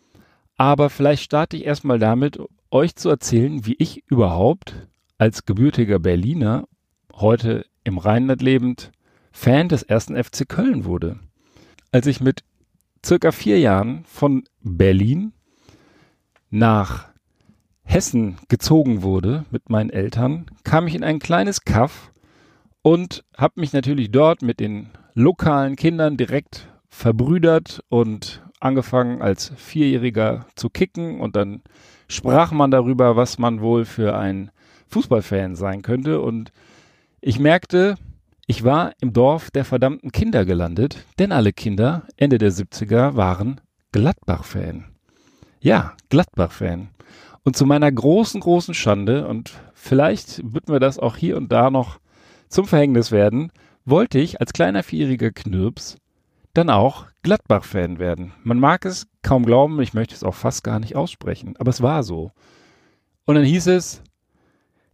Aber 0.57 0.91
vielleicht 0.91 1.23
starte 1.23 1.57
ich 1.57 1.65
erstmal 1.65 2.01
damit, 2.01 2.41
euch 2.71 2.97
zu 2.97 3.11
erzählen, 3.11 3.65
wie 3.65 3.77
ich 3.79 4.03
überhaupt 4.09 4.89
als 5.19 5.45
gebürtiger 5.45 5.99
Berliner, 6.01 6.67
heute 7.15 7.67
im 7.85 7.99
Rheinland 7.99 8.43
lebend, 8.43 8.91
Fan 9.31 9.69
des 9.69 9.83
ersten 9.83 10.17
FC 10.17 10.49
Köln 10.49 10.85
wurde. 10.85 11.21
Als 11.93 12.07
ich 12.07 12.21
mit 12.21 12.43
circa 13.05 13.33
vier 13.33 13.61
Jahren 13.61 14.05
von 14.05 14.45
Berlin 14.63 15.33
nach 16.51 17.09
Hessen 17.83 18.39
gezogen 18.49 19.03
wurde 19.03 19.45
mit 19.51 19.71
meinen 19.71 19.91
Eltern, 19.91 20.47
kam 20.65 20.87
ich 20.87 20.95
in 20.95 21.05
ein 21.05 21.19
kleines 21.19 21.63
Kaff 21.63 22.13
und 22.83 23.25
habe 23.37 23.61
mich 23.61 23.73
natürlich 23.73 24.11
dort 24.11 24.43
mit 24.43 24.59
den 24.61 24.91
lokalen 25.15 25.77
Kindern 25.77 26.17
direkt 26.17 26.69
verbrüdert 26.89 27.83
und 27.89 28.43
angefangen 28.61 29.23
als 29.23 29.53
Vierjähriger 29.57 30.47
zu 30.55 30.71
kicken 30.71 31.21
und 31.21 31.37
dann 31.37 31.63
sprach 32.09 32.51
man 32.51 32.71
darüber, 32.71 33.17
was 33.17 33.39
man 33.39 33.61
wohl 33.61 33.85
für 33.85 34.17
ein 34.17 34.51
Fußballfan 34.89 35.55
sein 35.55 35.83
könnte 35.83 36.21
und 36.21 36.53
ich 37.21 37.39
merkte, 37.39 37.97
ich 38.47 38.65
war 38.65 38.93
im 39.01 39.13
Dorf 39.13 39.51
der 39.51 39.65
verdammten 39.65 40.11
Kinder 40.11 40.45
gelandet, 40.45 41.05
denn 41.19 41.33
alle 41.33 41.53
Kinder 41.53 42.05
Ende 42.17 42.39
der 42.39 42.51
70er 42.51 43.15
waren 43.17 43.61
Gladbach-Fan. 43.93 44.87
Ja, 45.61 45.95
Gladbach-Fan. 46.09 46.89
Und 47.43 47.57
zu 47.57 47.67
meiner 47.67 47.91
großen, 47.91 48.41
großen 48.41 48.75
Schande, 48.75 49.27
und 49.27 49.53
vielleicht 49.75 50.41
wird 50.55 50.69
mir 50.69 50.81
das 50.81 50.99
auch 50.99 51.17
hier 51.17 51.37
und 51.37 51.53
da 51.53 51.71
noch 51.71 51.99
zum 52.49 52.67
Verhängnis 52.67 53.11
werden, 53.11 53.53
wollte 53.85 54.19
ich 54.19 54.41
als 54.41 54.53
kleiner 54.53 54.83
vierjähriger 54.83 55.31
Knirps 55.31 55.97
dann 56.59 56.71
auch 56.71 57.07
Gladbach-Fan 57.23 58.01
werden. 58.01 58.33
Man 58.43 58.59
mag 58.59 58.85
es 58.85 59.07
kaum 59.23 59.47
glauben, 59.47 59.81
ich 59.81 59.95
möchte 59.95 60.15
es 60.15 60.25
auch 60.25 60.35
fast 60.35 60.65
gar 60.65 60.81
nicht 60.81 60.97
aussprechen, 60.97 61.55
aber 61.59 61.71
es 61.71 61.83
war 61.83 62.03
so. 62.03 62.33
Und 63.27 63.37
dann 63.37 63.45
hieß 63.45 63.69
es, 63.69 64.03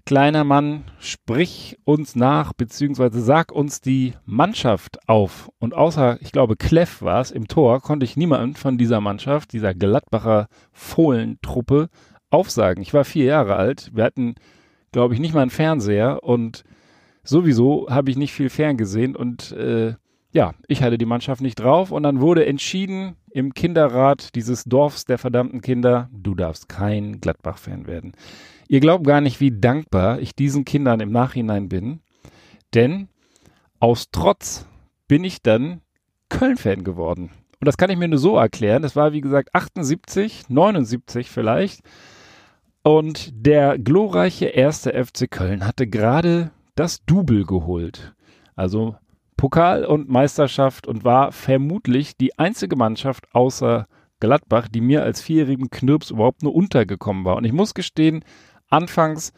kleiner 0.05 0.45
Mann, 0.45 0.85
sprich 0.99 1.79
uns 1.85 2.17
nach, 2.17 2.53
beziehungsweise 2.53 3.23
sag 3.23 3.51
uns 3.51 3.81
die 3.81 4.13
Mannschaft 4.27 5.09
auf. 5.09 5.51
Und 5.59 5.73
außer, 5.73 6.19
ich 6.21 6.33
glaube, 6.33 6.57
Kleff 6.57 7.01
war 7.01 7.23
es 7.23 7.31
im 7.31 7.49
Tor, 7.49 7.81
konnte 7.81 8.05
ich 8.05 8.17
niemanden 8.17 8.57
von 8.57 8.77
dieser 8.77 9.01
Mannschaft, 9.01 9.55
dieser 9.55 9.73
Gladbacher 9.73 10.49
Fohlentruppe, 10.73 11.89
aufsagen. 12.29 12.83
Ich 12.83 12.93
war 12.93 13.05
vier 13.05 13.25
Jahre 13.25 13.57
alt. 13.57 13.91
Wir 13.95 14.05
hatten, 14.05 14.35
glaube 14.93 15.15
ich, 15.15 15.21
nicht 15.21 15.33
mal 15.33 15.43
einen 15.43 15.51
Fernseher 15.51 16.25
und 16.25 16.65
sowieso 17.23 17.87
habe 17.89 18.11
ich 18.11 18.19
nicht 18.19 18.33
viel 18.33 18.51
ferngesehen 18.51 19.17
und 19.17 19.53
äh, 19.53 19.95
ja, 20.35 20.53
ich 20.67 20.83
hatte 20.83 20.99
die 20.99 21.07
Mannschaft 21.07 21.41
nicht 21.41 21.61
drauf 21.61 21.93
und 21.93 22.03
dann 22.03 22.21
wurde 22.21 22.45
entschieden 22.45 23.15
im 23.31 23.55
Kinderrat 23.55 24.35
dieses 24.35 24.65
Dorfs 24.65 25.05
der 25.05 25.17
verdammten 25.17 25.61
Kinder, 25.61 26.11
du 26.13 26.35
darfst 26.35 26.69
kein 26.69 27.21
Gladbach-Fan 27.21 27.87
werden. 27.87 28.13
Ihr 28.69 28.81
glaubt 28.81 29.07
gar 29.07 29.21
nicht, 29.21 29.41
wie 29.41 29.53
dankbar 29.53 30.19
ich 30.19 30.35
diesen 30.35 30.65
Kindern 30.65 30.99
im 30.99 31.13
Nachhinein 31.13 31.69
bin, 31.69 32.01
denn 32.75 33.09
aus 33.79 34.09
Trotz 34.11 34.67
bin 35.07 35.23
ich 35.23 35.41
dann 35.41 35.83
Köln-Fan 36.31 36.83
geworden. 36.83 37.31
Und 37.61 37.67
das 37.67 37.77
kann 37.77 37.91
ich 37.91 37.97
mir 37.97 38.09
nur 38.09 38.19
so 38.19 38.37
erklären. 38.37 38.83
Das 38.83 38.97
war, 38.97 39.13
wie 39.13 39.21
gesagt, 39.21 39.55
78, 39.55 40.49
79 40.49 41.31
vielleicht. 41.31 41.83
Und 42.83 43.31
der 43.35 43.79
glorreiche 43.79 44.47
erste 44.47 44.93
FC 44.93 45.31
Köln 45.31 45.65
hatte 45.65 45.87
gerade 45.87 46.51
das 46.75 47.05
Double 47.05 47.45
geholt. 47.45 48.15
Also 48.57 48.97
Pokal 49.37 49.85
und 49.85 50.09
Meisterschaft 50.09 50.87
und 50.87 51.05
war 51.05 51.33
vermutlich 51.33 52.17
die 52.17 52.39
einzige 52.39 52.77
Mannschaft 52.77 53.27
außer 53.33 53.87
Gladbach, 54.21 54.69
die 54.69 54.81
mir 54.81 55.03
als 55.03 55.21
vierjährigen 55.21 55.71
Knirps 55.71 56.11
überhaupt 56.11 56.43
nur 56.43 56.55
untergekommen 56.55 57.25
war. 57.25 57.37
Und 57.37 57.45
ich 57.45 57.53
muss 57.53 57.75
gestehen, 57.75 58.25
anfangs 58.69 59.33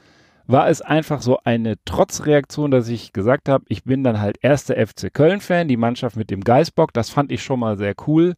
war 0.46 0.68
es 0.68 0.80
einfach 0.80 1.22
so 1.22 1.38
eine 1.44 1.74
Trotzreaktion, 1.84 2.70
dass 2.70 2.88
ich 2.88 3.12
gesagt 3.12 3.48
habe, 3.48 3.64
ich 3.68 3.84
bin 3.84 4.04
dann 4.04 4.20
halt 4.20 4.38
erster 4.42 4.74
FC 4.74 5.12
Köln-Fan, 5.12 5.68
die 5.68 5.76
Mannschaft 5.76 6.16
mit 6.16 6.30
dem 6.30 6.42
Geißbock, 6.42 6.92
das 6.92 7.10
fand 7.10 7.32
ich 7.32 7.42
schon 7.42 7.60
mal 7.60 7.76
sehr 7.76 7.94
cool 8.06 8.34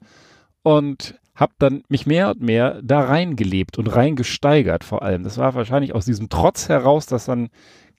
und 0.63 1.19
habe 1.35 1.53
dann 1.59 1.83
mich 1.89 2.07
mehr 2.07 2.31
und 2.31 2.41
mehr 2.41 2.81
da 2.83 3.01
reingelebt 3.03 3.79
und 3.79 3.87
reingesteigert 3.87 4.85
vor 4.85 5.03
allem. 5.03 5.23
Das 5.23 5.39
war 5.39 5.55
wahrscheinlich 5.55 5.95
aus 5.95 6.05
diesem 6.05 6.29
Trotz 6.31 6.69
heraus, 6.69 7.07
dass 7.07 7.27
dann 7.27 7.51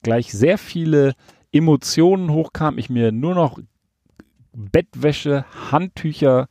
gleich 0.02 0.32
sehr 0.32 0.58
viele 0.58 1.14
Emotionen 1.52 2.30
hochkamen, 2.30 2.78
ich 2.78 2.90
mir 2.90 3.12
nur 3.12 3.34
noch 3.34 3.58
Bettwäsche, 4.52 5.44
Handtücher, 5.70 6.48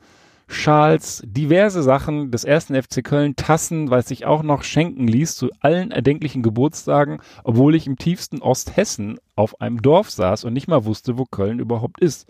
Schals, 0.48 1.22
diverse 1.26 1.84
Sachen 1.84 2.32
des 2.32 2.44
ersten 2.44 2.82
FC 2.82 3.04
Köln, 3.04 3.36
Tassen, 3.36 3.92
weiß 3.92 4.10
ich 4.10 4.26
auch 4.26 4.42
noch, 4.42 4.64
schenken 4.64 5.08
ließ 5.08 5.36
zu 5.36 5.50
allen 5.60 5.92
erdenklichen 5.92 6.42
Geburtstagen, 6.42 7.20
obwohl 7.44 7.76
ich 7.76 7.86
im 7.86 7.98
tiefsten 7.98 8.42
Osthessen 8.42 9.20
auf 9.36 9.62
einem 9.62 9.82
Dorf 9.82 10.10
saß 10.10 10.46
und 10.46 10.54
nicht 10.54 10.68
mal 10.68 10.86
wusste, 10.86 11.20
wo 11.20 11.26
Köln 11.26 11.60
überhaupt 11.60 12.02
ist. 12.02 12.28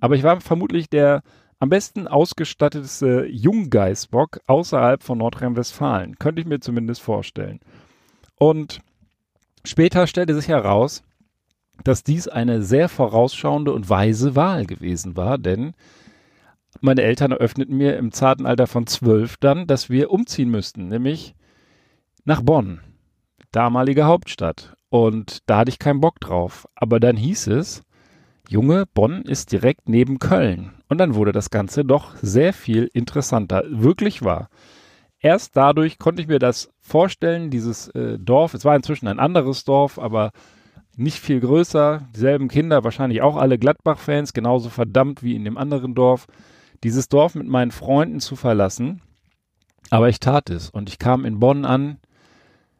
Aber 0.00 0.14
ich 0.14 0.22
war 0.22 0.40
vermutlich 0.40 0.88
der 0.88 1.22
am 1.58 1.68
besten 1.68 2.08
ausgestattete 2.08 3.26
Junggeißbock 3.30 4.40
außerhalb 4.46 5.02
von 5.02 5.18
Nordrhein-Westfalen. 5.18 6.18
Könnte 6.18 6.40
ich 6.40 6.48
mir 6.48 6.58
zumindest 6.58 7.02
vorstellen. 7.02 7.60
Und 8.36 8.80
später 9.62 10.06
stellte 10.08 10.34
sich 10.34 10.48
heraus, 10.48 11.04
dass 11.84 12.04
dies 12.04 12.28
eine 12.28 12.62
sehr 12.62 12.88
vorausschauende 12.88 13.72
und 13.72 13.88
weise 13.88 14.36
Wahl 14.36 14.66
gewesen 14.66 15.16
war, 15.16 15.38
denn 15.38 15.74
meine 16.80 17.02
Eltern 17.02 17.32
eröffneten 17.32 17.76
mir 17.76 17.96
im 17.96 18.12
zarten 18.12 18.46
Alter 18.46 18.66
von 18.66 18.86
zwölf 18.86 19.36
dann, 19.36 19.66
dass 19.66 19.90
wir 19.90 20.10
umziehen 20.10 20.50
müssten, 20.50 20.88
nämlich 20.88 21.34
nach 22.24 22.42
Bonn, 22.42 22.80
damalige 23.50 24.04
Hauptstadt. 24.04 24.74
Und 24.88 25.38
da 25.46 25.58
hatte 25.58 25.70
ich 25.70 25.78
keinen 25.78 26.00
Bock 26.00 26.20
drauf. 26.20 26.66
Aber 26.74 27.00
dann 27.00 27.16
hieß 27.16 27.46
es, 27.48 27.82
Junge, 28.48 28.84
Bonn 28.92 29.22
ist 29.22 29.52
direkt 29.52 29.88
neben 29.88 30.18
Köln. 30.18 30.72
Und 30.88 30.98
dann 30.98 31.14
wurde 31.14 31.32
das 31.32 31.50
Ganze 31.50 31.84
doch 31.84 32.16
sehr 32.20 32.52
viel 32.52 32.90
interessanter. 32.92 33.64
Wirklich 33.68 34.22
wahr. 34.22 34.48
Erst 35.20 35.56
dadurch 35.56 35.98
konnte 35.98 36.20
ich 36.20 36.28
mir 36.28 36.38
das 36.38 36.70
vorstellen, 36.80 37.50
dieses 37.50 37.88
äh, 37.88 38.18
Dorf. 38.18 38.54
Es 38.54 38.64
war 38.64 38.76
inzwischen 38.76 39.06
ein 39.08 39.20
anderes 39.20 39.64
Dorf, 39.64 39.98
aber 39.98 40.32
nicht 40.96 41.18
viel 41.18 41.40
größer. 41.40 42.08
Dieselben 42.14 42.48
Kinder, 42.48 42.84
wahrscheinlich 42.84 43.22
auch 43.22 43.36
alle 43.36 43.58
Gladbach-Fans, 43.58 44.32
genauso 44.32 44.68
verdammt 44.68 45.22
wie 45.22 45.34
in 45.34 45.44
dem 45.44 45.56
anderen 45.56 45.94
Dorf 45.94 46.26
dieses 46.84 47.08
Dorf 47.08 47.34
mit 47.34 47.46
meinen 47.46 47.70
Freunden 47.70 48.20
zu 48.20 48.36
verlassen. 48.36 49.02
Aber 49.90 50.08
ich 50.08 50.20
tat 50.20 50.50
es 50.50 50.70
und 50.70 50.88
ich 50.88 50.98
kam 50.98 51.24
in 51.24 51.38
Bonn 51.38 51.64
an. 51.64 51.98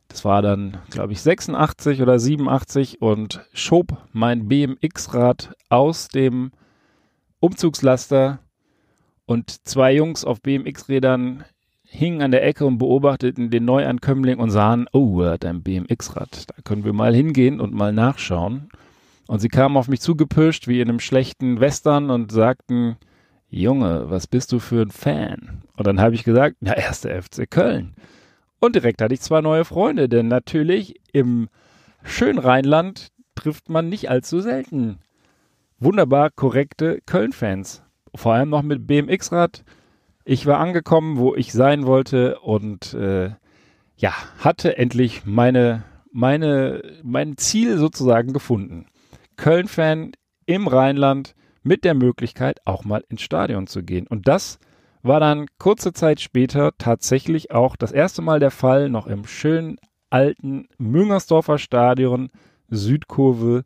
Das 0.09 0.25
war 0.25 0.43
dann, 0.43 0.79
glaube 0.91 1.13
ich, 1.13 1.23
86 1.23 2.03
oder 2.03 2.19
87 2.19 3.01
und 3.01 3.47
schob 3.55 3.97
mein 4.13 4.49
BMX-Rad 4.49 5.55
aus 5.69 6.09
dem 6.09 6.53
Umzugslaster 7.41 8.41
und 9.25 9.67
zwei 9.67 9.95
Jungs 9.95 10.25
auf 10.25 10.43
BMX-Rädern 10.43 11.45
hingen 11.93 12.23
an 12.23 12.31
der 12.31 12.45
Ecke 12.45 12.65
und 12.65 12.79
beobachteten 12.79 13.51
den 13.51 13.65
Neuankömmling 13.65 14.39
und 14.39 14.51
sahen, 14.51 14.87
oh, 14.93 15.21
er 15.21 15.33
hat 15.33 15.45
ein 15.45 15.63
BMX-Rad. 15.63 16.51
Da 16.51 16.55
können 16.65 16.85
wir 16.85 16.93
mal 16.93 17.15
hingehen 17.15 17.61
und 17.61 17.75
mal 17.75 17.93
nachschauen. 17.93 18.69
Und 19.29 19.41
sie 19.41 19.49
kamen 19.49 19.77
auf 19.77 19.89
mich 19.89 20.01
zugepischt 20.01 20.69
wie 20.69 20.81
in 20.81 20.89
einem 20.89 21.01
schlechten 21.01 21.61
Western 21.61 22.11
und 22.11 22.33
sagten, 22.33 22.97
Junge, 23.49 24.07
was 24.09 24.27
bist 24.27 24.53
du 24.53 24.59
für 24.59 24.83
ein 24.83 24.91
Fan? 24.91 25.63
Und 25.77 25.87
dann 25.87 26.01
habe 26.01 26.15
ich 26.15 26.25
gesagt, 26.25 26.57
ja, 26.61 26.73
erste 26.73 27.23
FC 27.23 27.51
Köln. 27.51 27.95
Und 28.61 28.75
direkt 28.75 29.03
hatte 29.03 29.15
ich 29.15 29.21
zwei 29.21 29.41
neue 29.41 29.65
Freunde, 29.65 30.09
denn 30.09 30.29
natürlich 30.29 31.01
im 31.13 31.49
schönen 32.03 32.39
Rheinland 32.39 33.09
trifft 33.35 33.69
man 33.69 33.89
nicht 33.89 34.11
allzu 34.11 34.41
selten 34.41 34.99
wunderbar 35.83 36.31
korrekte 36.31 37.01
Köln-Fans. 37.07 37.83
Vor 38.15 38.35
allem 38.35 38.51
noch 38.51 38.63
mit 38.63 38.87
BMX-Rad. 38.87 39.65
Ich 40.25 40.47
war 40.47 40.59
angekommen, 40.59 41.19
wo 41.19 41.35
ich 41.35 41.53
sein 41.53 41.87
wollte 41.87 42.39
und 42.41 42.95
äh, 42.95 43.31
ja, 43.97 44.13
hatte 44.39 44.79
endlich 44.79 45.25
meine, 45.25 45.85
meine, 46.13 46.83
mein 47.03 47.37
Ziel 47.37 47.77
sozusagen 47.79 48.33
gefunden. 48.33 48.87
Köln-Fan 49.37 50.13
im 50.47 50.69
Rheinland 50.69 51.35
mit 51.63 51.85
der 51.85 51.95
Möglichkeit, 51.95 52.61
auch 52.65 52.85
mal 52.85 53.05
ins 53.09 53.23
Stadion 53.23 53.67
zu 53.67 53.83
gehen. 53.83 54.07
Und 54.07 54.29
das 54.29 54.59
war 55.03 55.21
dann 55.21 55.47
kurze 55.59 55.93
Zeit 55.93 56.21
später 56.21 56.73
tatsächlich 56.79 57.51
auch 57.51 57.77
das 57.77 57.93
erste 57.93 58.23
Mal 58.23 58.41
der 58.41 58.51
Fall, 58.51 58.89
noch 58.89 59.07
im 59.07 59.27
schönen 59.27 59.79
alten 60.11 60.69
Müngersdorfer 60.79 61.59
Stadion, 61.59 62.31
Südkurve. 62.69 63.65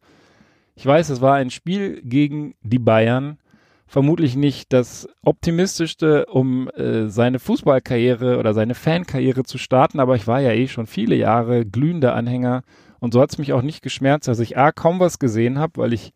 Ich 0.74 0.86
weiß, 0.86 1.10
es 1.10 1.20
war 1.20 1.34
ein 1.34 1.50
Spiel 1.50 2.00
gegen 2.02 2.54
die 2.62 2.78
Bayern, 2.78 3.38
vermutlich 3.86 4.36
nicht 4.36 4.72
das 4.72 5.08
optimistischste, 5.22 6.26
um 6.26 6.68
äh, 6.70 7.08
seine 7.08 7.38
Fußballkarriere 7.38 8.38
oder 8.38 8.54
seine 8.54 8.74
Fankarriere 8.74 9.44
zu 9.44 9.58
starten, 9.58 10.00
aber 10.00 10.16
ich 10.16 10.26
war 10.26 10.40
ja 10.40 10.52
eh 10.52 10.68
schon 10.68 10.86
viele 10.86 11.14
Jahre 11.14 11.64
glühender 11.64 12.14
Anhänger 12.14 12.62
und 12.98 13.12
so 13.12 13.20
hat 13.20 13.30
es 13.30 13.38
mich 13.38 13.52
auch 13.52 13.62
nicht 13.62 13.82
geschmerzt, 13.82 14.28
dass 14.28 14.40
ich 14.40 14.56
A 14.56 14.72
kaum 14.72 15.00
was 15.00 15.18
gesehen 15.18 15.58
habe, 15.58 15.74
weil 15.76 15.92
ich 15.92 16.12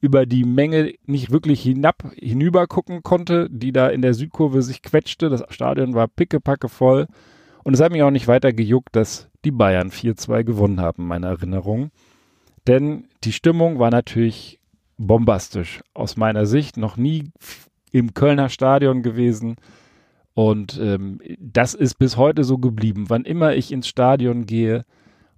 über 0.00 0.24
die 0.24 0.44
Menge 0.44 0.94
nicht 1.04 1.30
wirklich 1.30 1.60
hinab, 1.60 2.02
hinüber 2.14 2.66
gucken 2.66 3.02
konnte, 3.02 3.48
die 3.50 3.72
da 3.72 3.88
in 3.88 4.02
der 4.02 4.14
Südkurve 4.14 4.62
sich 4.62 4.82
quetschte. 4.82 5.28
Das 5.28 5.44
Stadion 5.50 5.94
war 5.94 6.08
pickepacke 6.08 6.68
voll. 6.68 7.06
Und 7.62 7.74
es 7.74 7.80
hat 7.80 7.92
mich 7.92 8.02
auch 8.02 8.10
nicht 8.10 8.26
weiter 8.26 8.54
gejuckt, 8.54 8.96
dass 8.96 9.28
die 9.44 9.50
Bayern 9.50 9.90
4-2 9.90 10.44
gewonnen 10.44 10.80
haben, 10.80 11.06
meine 11.06 11.26
Erinnerung. 11.26 11.90
Denn 12.66 13.08
die 13.24 13.32
Stimmung 13.32 13.78
war 13.78 13.90
natürlich 13.90 14.59
bombastisch. 15.00 15.82
Aus 15.94 16.16
meiner 16.16 16.46
Sicht 16.46 16.76
noch 16.76 16.96
nie 16.96 17.30
im 17.90 18.14
Kölner 18.14 18.48
Stadion 18.48 19.02
gewesen. 19.02 19.56
Und 20.34 20.78
ähm, 20.80 21.20
das 21.38 21.74
ist 21.74 21.98
bis 21.98 22.16
heute 22.16 22.44
so 22.44 22.58
geblieben. 22.58 23.06
Wann 23.08 23.24
immer 23.24 23.54
ich 23.54 23.72
ins 23.72 23.88
Stadion 23.88 24.46
gehe 24.46 24.84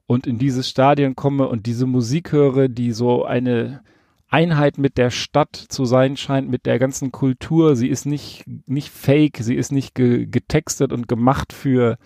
und 0.07 0.26
in 0.26 0.38
dieses 0.38 0.69
Stadion 0.69 1.16
komme 1.16 1.49
und 1.49 1.66
diese 1.66 1.87
Musik 1.87 2.33
höre, 2.33 2.69
die 2.69 2.92
so 2.92 3.25
eine 3.25 3.83
Einheit 4.28 4.78
mit 4.78 4.99
der 4.99 5.11
Stadt 5.11 5.54
zu 5.57 5.85
sein 5.85 6.16
scheint, 6.16 6.49
mit 6.49 6.66
der 6.66 6.78
ganzen 6.78 7.12
Kultur. 7.12 7.76
Sie 7.76 7.88
ist 7.88 8.04
nicht, 8.04 8.45
nicht 8.66 8.90
fake, 8.90 9.38
sie 9.40 9.54
ist 9.54 9.73
nicht 9.73 9.95
ge 9.95 10.26
getextet 10.26 10.92
und 10.92 11.07
gemacht 11.07 11.52
für, 11.52 11.99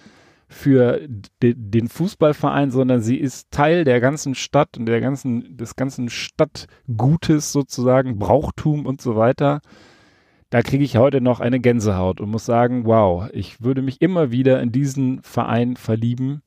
für 0.48 1.06
de 1.42 1.54
den 1.56 1.88
Fußballverein, 1.88 2.70
sondern 2.70 3.00
sie 3.00 3.16
ist 3.16 3.50
Teil 3.50 3.84
der 3.84 4.00
ganzen 4.00 4.34
Stadt 4.34 4.76
und 4.78 4.86
der 4.86 5.00
ganzen, 5.00 5.56
des 5.56 5.76
ganzen 5.76 6.08
Stadtgutes 6.08 7.52
sozusagen, 7.52 8.18
Brauchtum 8.18 8.86
und 8.86 9.00
so 9.00 9.16
weiter. 9.16 9.60
Da 10.50 10.62
kriege 10.62 10.84
ich 10.84 10.96
heute 10.96 11.20
noch 11.20 11.40
eine 11.40 11.58
Gänsehaut 11.58 12.20
und 12.20 12.30
muss 12.30 12.46
sagen, 12.46 12.86
wow, 12.86 13.28
ich 13.32 13.60
würde 13.60 13.82
mich 13.82 14.00
immer 14.00 14.30
wieder 14.30 14.62
in 14.62 14.70
diesen 14.70 15.20
Verein 15.22 15.76
verlieben. 15.76 16.42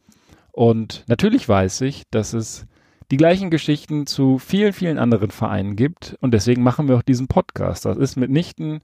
Und 0.53 1.03
natürlich 1.07 1.47
weiß 1.47 1.81
ich, 1.81 2.03
dass 2.09 2.33
es 2.33 2.65
die 3.11 3.17
gleichen 3.17 3.49
Geschichten 3.49 4.05
zu 4.05 4.39
vielen, 4.39 4.71
vielen 4.71 4.97
anderen 4.97 5.31
Vereinen 5.31 5.75
gibt. 5.75 6.15
Und 6.21 6.33
deswegen 6.33 6.63
machen 6.63 6.87
wir 6.87 6.95
auch 6.95 7.01
diesen 7.01 7.27
Podcast. 7.27 7.85
Das 7.85 7.97
ist 7.97 8.15
mitnichten 8.15 8.79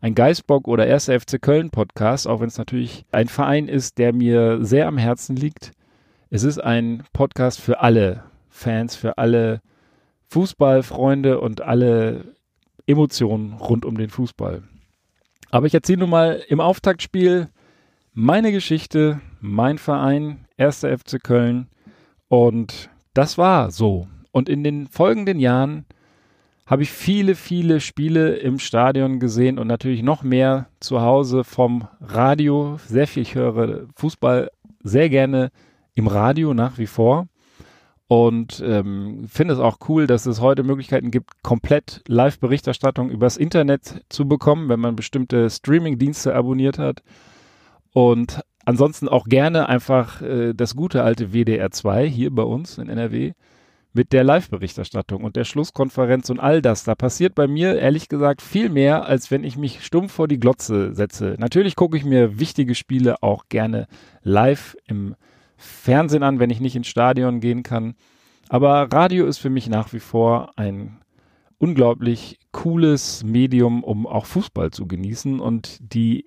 ein 0.00 0.14
Geistbock 0.14 0.68
oder 0.68 0.84
1. 0.84 1.06
FC 1.06 1.40
Köln 1.40 1.70
Podcast, 1.70 2.28
auch 2.28 2.40
wenn 2.40 2.48
es 2.48 2.58
natürlich 2.58 3.04
ein 3.10 3.28
Verein 3.28 3.68
ist, 3.68 3.98
der 3.98 4.12
mir 4.12 4.64
sehr 4.64 4.86
am 4.86 4.98
Herzen 4.98 5.36
liegt. 5.36 5.72
Es 6.30 6.42
ist 6.42 6.58
ein 6.58 7.02
Podcast 7.12 7.60
für 7.60 7.80
alle 7.80 8.22
Fans, 8.48 8.94
für 8.94 9.18
alle 9.18 9.60
Fußballfreunde 10.28 11.40
und 11.40 11.62
alle 11.62 12.34
Emotionen 12.86 13.54
rund 13.54 13.84
um 13.84 13.96
den 13.96 14.10
Fußball. 14.10 14.62
Aber 15.50 15.66
ich 15.66 15.74
erzähle 15.74 16.00
nun 16.00 16.10
mal 16.10 16.42
im 16.48 16.60
Auftaktspiel 16.60 17.48
meine 18.12 18.52
Geschichte, 18.52 19.20
mein 19.40 19.78
Verein, 19.78 20.46
1. 20.58 20.80
FC 20.80 21.22
Köln 21.22 21.68
und 22.28 22.90
das 23.14 23.38
war 23.38 23.70
so. 23.70 24.06
Und 24.30 24.48
in 24.48 24.62
den 24.62 24.86
folgenden 24.86 25.40
Jahren 25.40 25.86
habe 26.68 26.82
ich 26.82 26.90
viele, 26.90 27.34
viele 27.34 27.80
Spiele 27.80 28.36
im 28.36 28.58
Stadion 28.58 29.18
gesehen 29.18 29.58
und 29.58 29.66
natürlich 29.66 30.02
noch 30.02 30.22
mehr 30.22 30.68
zu 30.80 31.00
Hause 31.00 31.42
vom 31.42 31.88
Radio. 32.00 32.78
Sehr 32.86 33.08
viel, 33.08 33.22
ich 33.22 33.34
höre 33.34 33.86
Fußball 33.96 34.50
sehr 34.82 35.08
gerne 35.08 35.50
im 35.94 36.06
Radio 36.06 36.54
nach 36.54 36.78
wie 36.78 36.86
vor. 36.86 37.26
Und 38.06 38.62
ähm, 38.64 39.26
finde 39.28 39.54
es 39.54 39.60
auch 39.60 39.78
cool, 39.88 40.06
dass 40.06 40.24
es 40.24 40.40
heute 40.40 40.62
Möglichkeiten 40.62 41.10
gibt, 41.10 41.42
komplett 41.42 42.02
Live-Berichterstattung 42.06 43.10
übers 43.10 43.36
Internet 43.36 44.02
zu 44.08 44.26
bekommen, 44.28 44.68
wenn 44.68 44.80
man 44.80 44.96
bestimmte 44.96 45.50
Streaming-Dienste 45.50 46.34
abonniert 46.34 46.78
hat. 46.78 47.02
Und 47.92 48.40
Ansonsten 48.68 49.08
auch 49.08 49.24
gerne 49.24 49.66
einfach 49.70 50.20
äh, 50.20 50.52
das 50.52 50.76
gute 50.76 51.02
alte 51.02 51.32
WDR 51.32 51.70
2 51.70 52.06
hier 52.06 52.30
bei 52.30 52.42
uns 52.42 52.76
in 52.76 52.90
NRW 52.90 53.32
mit 53.92 54.12
der 54.12 54.22
Live-Berichterstattung 54.24 55.24
und 55.24 55.36
der 55.36 55.44
Schlusskonferenz 55.44 56.30
und 56.30 56.40
all 56.40 56.62
das. 56.62 56.84
Da 56.84 56.94
passiert 56.94 57.34
bei 57.34 57.46
mir 57.46 57.78
ehrlich 57.78 58.08
gesagt 58.08 58.42
viel 58.42 58.68
mehr, 58.68 59.06
als 59.06 59.30
wenn 59.30 59.44
ich 59.44 59.56
mich 59.56 59.84
stumpf 59.84 60.12
vor 60.12 60.28
die 60.28 60.38
Glotze 60.38 60.94
setze. 60.94 61.36
Natürlich 61.38 61.74
gucke 61.74 61.96
ich 61.96 62.04
mir 62.04 62.38
wichtige 62.38 62.74
Spiele 62.74 63.22
auch 63.22 63.46
gerne 63.48 63.86
live 64.22 64.76
im 64.86 65.14
Fernsehen 65.56 66.22
an, 66.22 66.38
wenn 66.38 66.50
ich 66.50 66.60
nicht 66.60 66.76
ins 66.76 66.86
Stadion 66.86 67.40
gehen 67.40 67.62
kann. 67.62 67.94
Aber 68.48 68.88
Radio 68.92 69.26
ist 69.26 69.38
für 69.38 69.50
mich 69.50 69.68
nach 69.68 69.92
wie 69.92 70.00
vor 70.00 70.52
ein 70.56 70.98
unglaublich 71.58 72.38
cooles 72.52 73.24
Medium, 73.24 73.82
um 73.82 74.06
auch 74.06 74.26
Fußball 74.26 74.70
zu 74.70 74.86
genießen 74.86 75.40
und 75.40 75.78
die 75.80 76.26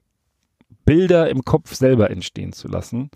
Bilder 0.85 1.29
im 1.29 1.43
Kopf 1.43 1.73
selber 1.73 2.09
entstehen 2.09 2.53
zu 2.53 2.67
lassen. 2.67 3.09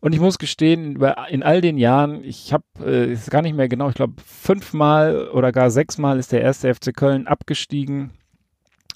Und 0.00 0.14
ich 0.14 0.20
muss 0.20 0.38
gestehen, 0.38 1.02
in 1.28 1.42
all 1.42 1.60
den 1.60 1.76
Jahren, 1.76 2.22
ich 2.22 2.52
habe, 2.52 2.64
äh, 2.84 3.16
gar 3.30 3.42
nicht 3.42 3.56
mehr 3.56 3.68
genau, 3.68 3.88
ich 3.88 3.96
glaube 3.96 4.14
fünfmal 4.24 5.28
oder 5.28 5.50
gar 5.50 5.70
sechsmal 5.70 6.18
ist 6.18 6.32
der 6.32 6.42
erste 6.42 6.72
FC 6.72 6.94
Köln 6.94 7.26
abgestiegen 7.26 8.12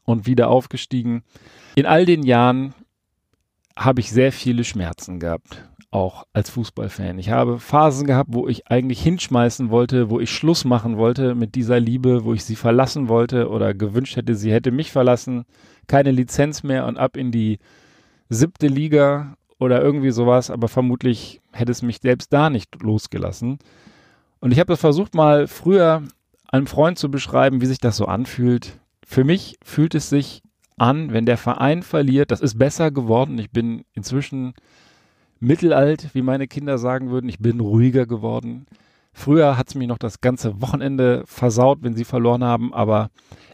und 0.05 0.27
wieder 0.27 0.49
aufgestiegen. 0.49 1.23
In 1.75 1.87
all 1.87 2.05
den 2.05 2.23
Jahren 2.23 2.75
habe 3.77 4.01
ich 4.01 4.11
sehr 4.11 4.33
viele 4.33 4.65
Schmerzen 4.65 5.19
gehabt, 5.19 5.69
auch 5.91 6.25
als 6.33 6.51
Fußballfan. 6.51 7.19
Ich 7.19 7.31
habe 7.31 7.59
Phasen 7.59 8.07
gehabt, 8.07 8.31
wo 8.33 8.47
ich 8.47 8.69
eigentlich 8.69 9.03
hinschmeißen 9.03 9.71
wollte, 9.71 10.09
wo 10.09 10.21
ich 10.21 10.31
Schluss 10.31 10.65
machen 10.65 10.99
wollte 10.99 11.35
mit 11.35 11.55
dieser 11.55 11.81
Liebe, 11.81 12.25
wo 12.25 12.33
ich 12.33 12.45
sie 12.45 12.57
verlassen 12.57 13.09
wollte 13.09 13.49
oder 13.49 13.75
gewünscht 13.75 14.17
hätte, 14.17 14.37
sie 14.37 14.53
hätte 14.53 14.71
mich 14.71 14.93
verlassen, 14.93 15.45
keine 15.88 16.12
Lizenz 16.12 16.62
mehr 16.62 16.87
und 16.87 16.97
ab 16.97 17.17
in 17.17 17.33
die 17.33 17.59
siebte 18.29 18.69
Liga 18.69 19.37
oder 19.62 19.81
irgendwie 19.81 20.11
sowas, 20.11 20.51
aber 20.51 20.68
vermutlich 20.68 21.40
hätte 21.53 21.72
es 21.72 21.83
mich 21.83 21.98
selbst 22.03 22.33
da 22.33 22.51
nicht 22.51 22.83
losgelassen. 22.83 23.59
Und 24.40 24.53
ich 24.53 24.59
habe 24.59 24.72
das 24.72 24.81
versucht 24.81 25.14
mal 25.14 25.46
früher 25.46 26.03
einem 26.48 26.66
Freund 26.66 26.98
zu 26.98 27.11
beschreiben, 27.11 27.61
wie 27.61 27.66
sich 27.66 27.79
das 27.79 27.96
so 27.96 28.07
anfühlt. 28.07 28.79
Für 29.07 29.25
mich 29.25 29.57
fühlt 29.64 29.94
es 29.94 30.11
sich 30.11 30.42
an, 30.77 31.12
wenn 31.12 31.27
der 31.27 31.38
Verein 31.38 31.83
verliert, 31.83 32.31
das 32.31 32.40
ist 32.40 32.59
besser 32.59 32.90
geworden. 32.90 33.38
Ich 33.38 33.51
bin 33.51 33.85
inzwischen 33.94 34.55
mittelalt, 35.38 36.11
wie 36.12 36.22
meine 36.22 36.48
Kinder 36.48 36.79
sagen 36.79 37.11
würden. 37.11 37.29
Ich 37.29 37.38
bin 37.38 37.61
ruhiger 37.61 38.07
geworden. 38.07 38.66
Früher 39.12 39.57
hat 39.57 39.68
es 39.68 39.75
mich 39.75 39.88
noch 39.88 39.98
das 39.98 40.20
ganze 40.20 40.61
Wochenende 40.61 41.22
versaut, 41.27 41.79
wenn 41.83 41.94
sie 41.94 42.05
verloren 42.05 42.42
haben, 42.42 42.72
aber 42.72 43.11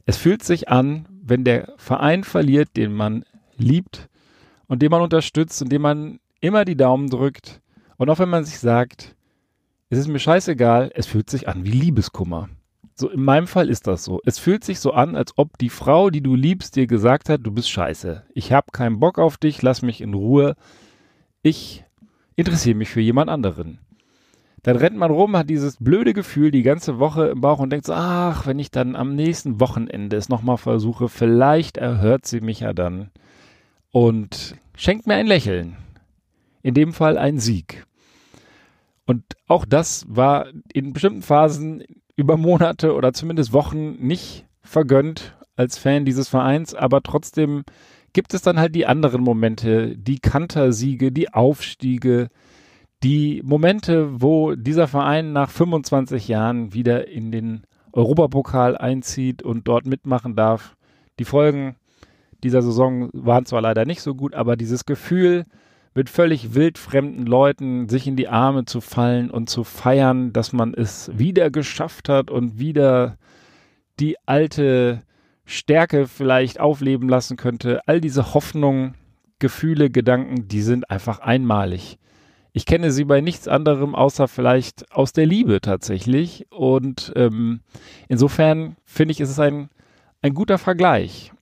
es 0.07 0.17
fühlt 0.17 0.43
sich 0.43 0.69
an, 0.69 1.07
wenn 1.23 1.45
der 1.45 1.75
Verein 1.77 2.25
verliert, 2.25 2.77
den 2.77 2.93
man 2.95 3.25
liebt, 3.57 4.09
und 4.69 4.83
den 4.83 4.91
man 4.91 5.03
unterstützt 5.03 5.61
und 5.63 5.73
dem 5.73 5.83
man 5.83 6.21
immer 6.41 6.65
die 6.65 6.77
Daumen 6.77 7.11
drückt. 7.11 7.61
Und 7.97 8.11
auch 8.11 8.19
wenn 8.21 8.29
man 8.29 8.45
sich 8.45 8.61
sagt, 8.61 9.17
es 9.91 9.99
ist 9.99 10.09
mir 10.09 10.19
scheißegal, 10.19 10.93
es 10.95 11.07
fühlt 11.07 11.29
sich 11.29 11.49
an 11.49 11.65
wie 11.65 11.71
Liebeskummer. 11.71 12.49
So 12.95 13.09
in 13.09 13.23
meinem 13.23 13.47
Fall 13.47 13.71
ist 13.71 13.87
das 13.87 14.05
so. 14.05 14.21
Es 14.25 14.39
fühlt 14.39 14.65
sich 14.65 14.81
so 14.81 14.93
an, 14.93 15.17
als 15.17 15.33
ob 15.37 15.57
die 15.59 15.71
Frau, 15.71 16.11
die 16.11 16.21
du 16.21 16.35
liebst, 16.35 16.77
dir 16.77 16.87
gesagt 16.87 17.29
hat, 17.29 17.41
du 17.45 17.53
bist 17.53 17.71
scheiße. 17.71 18.25
Ich 18.35 18.53
habe 18.53 18.73
keinen 18.73 19.01
Bock 19.01 19.19
auf 19.19 19.37
dich, 19.37 19.63
lass 19.63 19.83
mich 19.83 20.01
in 20.01 20.15
Ruhe. 20.15 20.57
Ich 21.43 21.85
interessiere 22.37 22.77
mich 22.77 22.91
für 22.91 23.01
jemand 23.01 23.31
anderen. 23.31 23.79
Dann 24.65 24.77
rennt 24.77 24.97
man 24.97 25.13
rum, 25.13 25.37
hat 25.37 25.49
dieses 25.49 25.77
blöde 25.77 26.13
Gefühl 26.13 26.51
die 26.51 26.63
ganze 26.63 26.99
Woche 26.99 27.29
im 27.29 27.41
Bauch 27.41 27.61
und 27.61 27.71
denkt 27.71 27.87
so, 27.87 27.95
ach, 27.95 28.47
wenn 28.47 28.59
ich 28.59 28.73
dann 28.73 28.97
am 28.97 29.15
nächsten 29.15 29.61
Wochenende 29.61 30.17
es 30.17 30.29
nochmal 30.29 30.59
versuche, 30.59 31.09
vielleicht 31.09 31.77
erhört 31.77 32.27
sie 32.27 32.41
mich 32.41 32.61
ja 32.61 32.73
dann 32.73 33.11
und 33.91 34.57
schenkt 34.77 35.07
mir 35.07 35.15
ein 35.15 35.27
Lächeln. 35.27 35.77
In 36.63 36.75
dem 36.75 36.93
Fall 36.93 37.19
ein 37.19 37.39
Sieg. 37.39 37.85
Und 39.07 39.25
auch 39.47 39.65
das 39.65 40.05
war 40.09 40.47
in 40.73 40.93
bestimmten 40.93 41.23
Phasen 41.23 41.83
über 42.17 42.37
Monate 42.37 42.95
oder 42.95 43.13
zumindest 43.13 43.53
Wochen 43.53 43.93
nicht 43.95 44.45
vergönnt 44.61 45.37
als 45.57 45.79
Fan 45.79 46.05
dieses 46.05 46.29
Vereins, 46.29 46.75
aber 46.75 47.03
trotzdem 47.03 47.65
gibt 48.13 48.35
es 48.35 48.43
dann 48.43 48.59
halt 48.59 48.75
die 48.75 48.87
anderen 48.87 49.23
Momente, 49.23 49.97
die 49.97 50.19
Kantersiege, 50.19 51.11
die 51.11 51.33
Aufstiege, 51.33 52.29
die 53.03 53.43
Momente, 53.45 54.21
wo 54.21 54.55
dieser 54.55 54.89
Verein 54.89 55.33
nach 55.33 55.51
25 55.51 56.29
Jahren 56.29 56.75
wieder 56.75 57.09
in 57.09 57.33
den 57.33 57.63
Europapokal 57.93 58.77
einzieht 58.77 59.43
und 59.43 59.69
dort 59.69 59.87
mitmachen 59.87 60.37
darf. 60.37 60.77
Die 61.19 61.25
Folgen 61.25 61.77
dieser 62.43 62.63
Saison 62.63 63.11
waren 63.13 63.47
zwar 63.47 63.63
leider 63.63 63.85
nicht 63.85 64.03
so 64.03 64.15
gut, 64.15 64.35
aber 64.35 64.57
dieses 64.57 64.87
Gefühl, 64.87 65.45
mit 65.95 66.11
völlig 66.11 66.55
wildfremden 66.55 67.27
Leuten 67.27 67.89
sich 67.89 68.07
in 68.07 68.17
die 68.17 68.29
Arme 68.29 68.65
zu 68.65 68.81
fallen 68.81 69.31
und 69.31 69.51
zu 69.51 69.65
feiern, 69.65 70.33
dass 70.33 70.53
man 70.53 70.75
es 70.75 71.11
wieder 71.15 71.51
geschafft 71.51 72.09
hat 72.09 72.31
und 72.31 72.59
wieder 72.59 73.17
die 73.99 74.17
alte 74.27 75.03
Stärke 75.45 76.07
vielleicht 76.07 76.61
aufleben 76.61 77.09
lassen 77.09 77.37
könnte. 77.37 77.81
All 77.87 78.01
diese 78.01 78.35
Hoffnungen, 78.35 78.95
Gefühle, 79.41 79.91
Gedanken, 79.91 80.47
die 80.47 80.63
sind 80.63 80.91
einfach 80.91 81.19
einmalig. 81.21 81.99
Ich 82.53 82.67
kenne 82.67 82.93
sie 82.93 83.05
bei 83.05 83.21
nichts 83.21 83.49
anderem 83.49 83.95
außer 83.95 84.29
vielleicht 84.29 84.93
aus 84.93 85.13
der 85.13 85.27
Liebe 85.27 85.61
tatsächlich. 85.61 86.47
Und 86.51 87.13
ähm, 87.17 87.61
insofern 88.09 88.77
finde 88.85 89.13
ich, 89.13 89.21
ist 89.21 89.31
es 89.31 89.41
ein 89.41 89.69
ein 90.23 90.35
guter 90.35 90.59
Vergleich. 90.59 91.33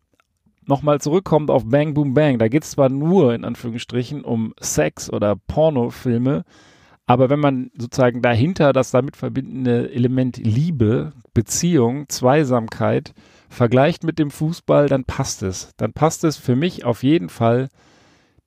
Nochmal 0.66 1.00
zurückkommt 1.00 1.50
auf 1.50 1.64
Bang 1.64 1.94
Boom 1.94 2.14
Bang, 2.14 2.38
da 2.38 2.48
geht 2.48 2.64
es 2.64 2.72
zwar 2.72 2.88
nur 2.88 3.34
in 3.34 3.44
Anführungsstrichen 3.44 4.24
um 4.24 4.52
Sex 4.60 5.12
oder 5.12 5.36
Pornofilme, 5.36 6.44
aber 7.06 7.30
wenn 7.30 7.38
man 7.38 7.70
sozusagen 7.78 8.20
dahinter 8.20 8.72
das 8.72 8.90
damit 8.90 9.16
verbindende 9.16 9.92
Element 9.92 10.38
Liebe, 10.38 11.12
Beziehung, 11.34 12.08
Zweisamkeit 12.08 13.14
vergleicht 13.48 14.02
mit 14.02 14.18
dem 14.18 14.32
Fußball, 14.32 14.88
dann 14.88 15.04
passt 15.04 15.44
es. 15.44 15.70
Dann 15.76 15.92
passt 15.92 16.24
es 16.24 16.36
für 16.36 16.56
mich 16.56 16.84
auf 16.84 17.04
jeden 17.04 17.28
Fall, 17.28 17.68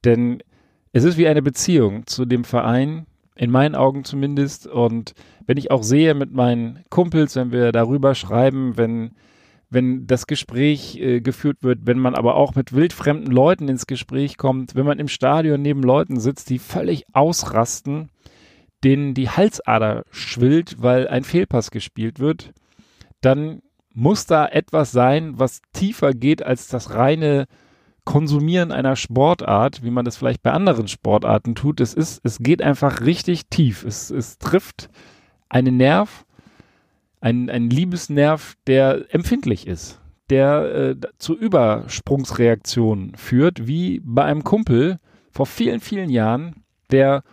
denn 0.04 0.44
es 0.92 1.06
ist 1.06 1.18
wie 1.18 1.28
eine 1.28 1.42
Beziehung 1.42 2.06
zu 2.06 2.26
dem 2.26 2.44
Verein, 2.44 3.06
in 3.36 3.52
meinen 3.52 3.76
Augen 3.76 4.04
zumindest. 4.04 4.68
Und 4.68 5.14
wenn 5.48 5.58
ich 5.58 5.72
auch 5.72 5.84
sehe 5.84 6.14
mit 6.14 6.34
meinen 6.34 6.84
Kumpels, 6.90 7.38
wenn 7.38 7.54
wir 7.54 7.72
darüber 7.72 8.14
schreiben, 8.14 8.76
wenn, 8.76 9.12
wenn 9.70 10.08
das 10.08 10.28
Gespräch 10.28 10.98
äh, 10.98 11.22
geführt 11.22 11.58
wird, 11.62 11.80
wenn 11.84 12.00
man 12.00 12.16
aber 12.16 12.36
auch 12.36 12.56
mit 12.56 12.74
wildfremden 12.74 13.32
Leuten 13.32 13.68
ins 13.68 13.88
Gespräch 13.88 14.38
kommt, 14.38 14.76
wenn 14.76 14.86
man 14.86 15.00
im 15.00 15.08
Stadion 15.08 15.62
neben 15.62 15.84
Leuten 15.84 16.20
sitzt, 16.20 16.50
die 16.50 16.60
völlig 16.60 17.04
ausrasten, 17.14 18.10
denen 18.84 19.14
die 19.14 19.30
Halsader 19.30 20.04
schwillt, 20.10 20.82
weil 20.82 21.08
ein 21.08 21.24
Fehlpass 21.24 21.70
gespielt 21.72 22.20
wird, 22.20 22.54
dann 23.22 23.62
muss 23.94 24.26
da 24.26 24.48
etwas 24.48 24.92
sein, 24.92 25.34
was 25.38 25.62
tiefer 25.74 26.14
geht 26.14 26.42
als 26.42 26.68
das 26.68 26.96
reine 26.96 27.46
Konsumieren 28.06 28.72
einer 28.72 28.96
Sportart, 28.96 29.84
wie 29.84 29.92
man 29.92 30.06
das 30.06 30.18
vielleicht 30.18 30.42
bei 30.42 30.52
anderen 30.52 30.88
Sportarten 30.88 31.54
tut. 31.54 31.80
Es 31.80 31.94
ist, 31.94 32.22
es 32.24 32.40
geht 32.40 32.62
einfach 32.62 33.02
richtig 33.02 33.48
tief. 33.50 33.84
Es, 33.84 34.10
es 34.10 34.40
trifft 34.40 34.90
einen 35.50 35.78
Nerv, 35.78 36.26
einen, 37.22 37.50
einen 37.50 37.70
Liebesnerv, 37.70 38.56
der 38.68 39.06
empfindlich 39.14 39.68
ist, 39.68 40.00
der 40.30 40.62
äh, 40.76 40.96
zu 41.18 41.38
Übersprungsreaktionen 41.38 43.16
führt, 43.16 43.68
wie 43.68 44.02
bei 44.04 44.24
einem 44.24 44.44
Kumpel 44.44 45.00
vor 45.32 45.46
vielen, 45.46 45.80
vielen 45.80 46.10
Jahren, 46.10 46.64
der 46.92 47.24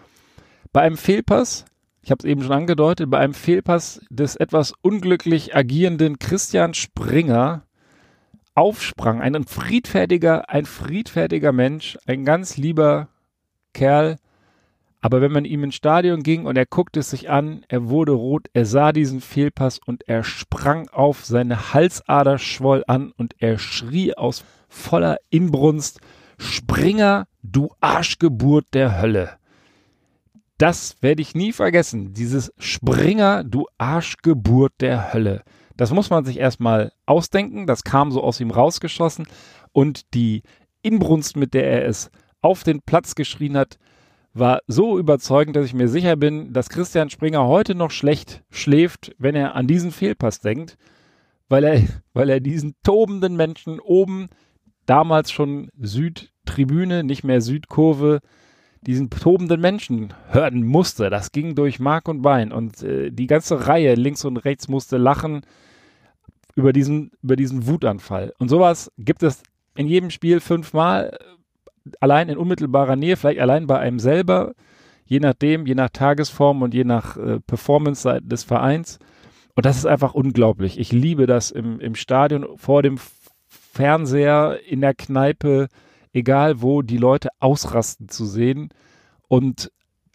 bei 0.72 0.82
einem 0.82 0.96
Fehlpass, 0.96 1.64
ich 2.02 2.10
habe 2.10 2.18
es 2.20 2.24
eben 2.24 2.42
schon 2.42 2.52
angedeutet, 2.52 3.10
bei 3.10 3.18
einem 3.18 3.34
Fehlpass 3.34 4.00
des 4.10 4.36
etwas 4.36 4.72
unglücklich 4.82 5.56
agierenden 5.56 6.18
Christian 6.18 6.74
Springer 6.74 7.64
aufsprang. 8.54 9.20
Ein 9.20 9.44
friedfertiger, 9.44 10.48
ein 10.48 10.66
friedfertiger 10.66 11.52
Mensch, 11.52 11.98
ein 12.06 12.24
ganz 12.24 12.56
lieber 12.56 13.08
Kerl. 13.72 14.16
Aber 15.00 15.20
wenn 15.20 15.32
man 15.32 15.44
ihm 15.44 15.62
ins 15.64 15.74
Stadion 15.74 16.22
ging 16.22 16.46
und 16.46 16.56
er 16.56 16.66
guckte 16.66 17.00
es 17.00 17.10
sich 17.10 17.30
an, 17.30 17.64
er 17.68 17.88
wurde 17.88 18.12
rot, 18.12 18.48
er 18.54 18.64
sah 18.64 18.92
diesen 18.92 19.20
Fehlpass 19.20 19.78
und 19.78 20.08
er 20.08 20.24
sprang 20.24 20.88
auf, 20.88 21.24
seine 21.24 21.74
Halsader 21.74 22.38
schwoll 22.38 22.82
an 22.86 23.12
und 23.16 23.34
er 23.38 23.58
schrie 23.58 24.14
aus 24.14 24.44
voller 24.68 25.18
Inbrunst, 25.30 26.00
Springer, 26.38 27.26
du 27.42 27.70
Arschgeburt 27.80 28.66
der 28.74 29.00
Hölle. 29.00 29.38
Das 30.58 30.96
werde 31.00 31.22
ich 31.22 31.34
nie 31.34 31.52
vergessen. 31.52 32.14
Dieses 32.14 32.52
Springer, 32.58 33.44
du 33.44 33.66
Arschgeburt 33.78 34.72
der 34.80 35.12
Hölle. 35.12 35.42
Das 35.76 35.92
muss 35.92 36.10
man 36.10 36.24
sich 36.24 36.38
erstmal 36.38 36.92
ausdenken. 37.04 37.66
Das 37.66 37.84
kam 37.84 38.10
so 38.10 38.22
aus 38.22 38.40
ihm 38.40 38.50
rausgeschossen. 38.50 39.26
Und 39.72 40.14
die 40.14 40.42
Inbrunst, 40.82 41.36
mit 41.36 41.52
der 41.52 41.70
er 41.70 41.86
es 41.86 42.10
auf 42.40 42.64
den 42.64 42.80
Platz 42.80 43.14
geschrien 43.14 43.56
hat, 43.56 43.78
war 44.38 44.60
so 44.66 44.98
überzeugend, 44.98 45.56
dass 45.56 45.66
ich 45.66 45.74
mir 45.74 45.88
sicher 45.88 46.16
bin, 46.16 46.52
dass 46.52 46.68
Christian 46.68 47.10
Springer 47.10 47.46
heute 47.46 47.74
noch 47.74 47.90
schlecht 47.90 48.42
schläft, 48.50 49.14
wenn 49.18 49.34
er 49.34 49.54
an 49.54 49.66
diesen 49.66 49.92
Fehlpass 49.92 50.40
denkt, 50.40 50.76
weil 51.48 51.64
er, 51.64 51.82
weil 52.12 52.30
er 52.30 52.40
diesen 52.40 52.74
tobenden 52.82 53.36
Menschen 53.36 53.80
oben, 53.80 54.28
damals 54.86 55.32
schon 55.32 55.68
Südtribüne, 55.78 57.04
nicht 57.04 57.24
mehr 57.24 57.40
Südkurve, 57.40 58.20
diesen 58.82 59.10
tobenden 59.10 59.60
Menschen 59.60 60.14
hören 60.28 60.62
musste. 60.64 61.10
Das 61.10 61.32
ging 61.32 61.54
durch 61.56 61.80
Mark 61.80 62.08
und 62.08 62.22
Bein 62.22 62.52
und 62.52 62.82
äh, 62.82 63.10
die 63.10 63.26
ganze 63.26 63.66
Reihe 63.66 63.94
links 63.94 64.24
und 64.24 64.36
rechts 64.36 64.68
musste 64.68 64.96
lachen 64.96 65.42
über 66.54 66.72
diesen, 66.72 67.10
über 67.22 67.36
diesen 67.36 67.66
Wutanfall. 67.66 68.32
Und 68.38 68.48
sowas 68.48 68.92
gibt 68.96 69.22
es 69.22 69.42
in 69.74 69.88
jedem 69.88 70.10
Spiel 70.10 70.40
fünfmal, 70.40 71.18
allein 72.00 72.28
in 72.28 72.38
unmittelbarer 72.38 72.96
Nähe, 72.96 73.16
vielleicht 73.16 73.40
allein 73.40 73.66
bei 73.66 73.78
einem 73.78 73.98
selber, 73.98 74.54
je 75.04 75.20
nachdem, 75.20 75.66
je 75.66 75.74
nach 75.74 75.90
Tagesform 75.90 76.62
und 76.62 76.74
je 76.74 76.84
nach 76.84 77.16
äh, 77.16 77.40
Performance 77.40 78.20
des 78.22 78.44
Vereins. 78.44 78.98
Und 79.54 79.64
das 79.64 79.78
ist 79.78 79.86
einfach 79.86 80.14
unglaublich. 80.14 80.78
Ich 80.78 80.92
liebe 80.92 81.26
das 81.26 81.50
im, 81.50 81.80
im 81.80 81.94
Stadion, 81.94 82.46
vor 82.56 82.82
dem 82.82 82.98
Fernseher, 83.46 84.58
in 84.66 84.80
der 84.80 84.94
Kneipe, 84.94 85.68
egal 86.12 86.60
wo, 86.60 86.82
die 86.82 86.98
Leute 86.98 87.28
ausrasten 87.40 88.08
zu 88.08 88.26
sehen 88.26 88.70
und 89.28 89.70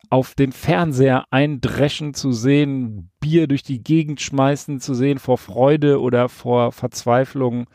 auf 0.09 0.35
den 0.35 0.51
Fernseher 0.51 1.25
eindreschen 1.31 2.13
zu 2.13 2.33
sehen, 2.33 3.09
Bier 3.21 3.47
durch 3.47 3.63
die 3.63 3.81
Gegend 3.81 4.19
schmeißen 4.19 4.81
zu 4.81 4.93
sehen 4.93 5.19
vor 5.19 5.37
Freude 5.37 6.01
oder 6.01 6.27
vor 6.27 6.73
Verzweiflung, 6.73 7.67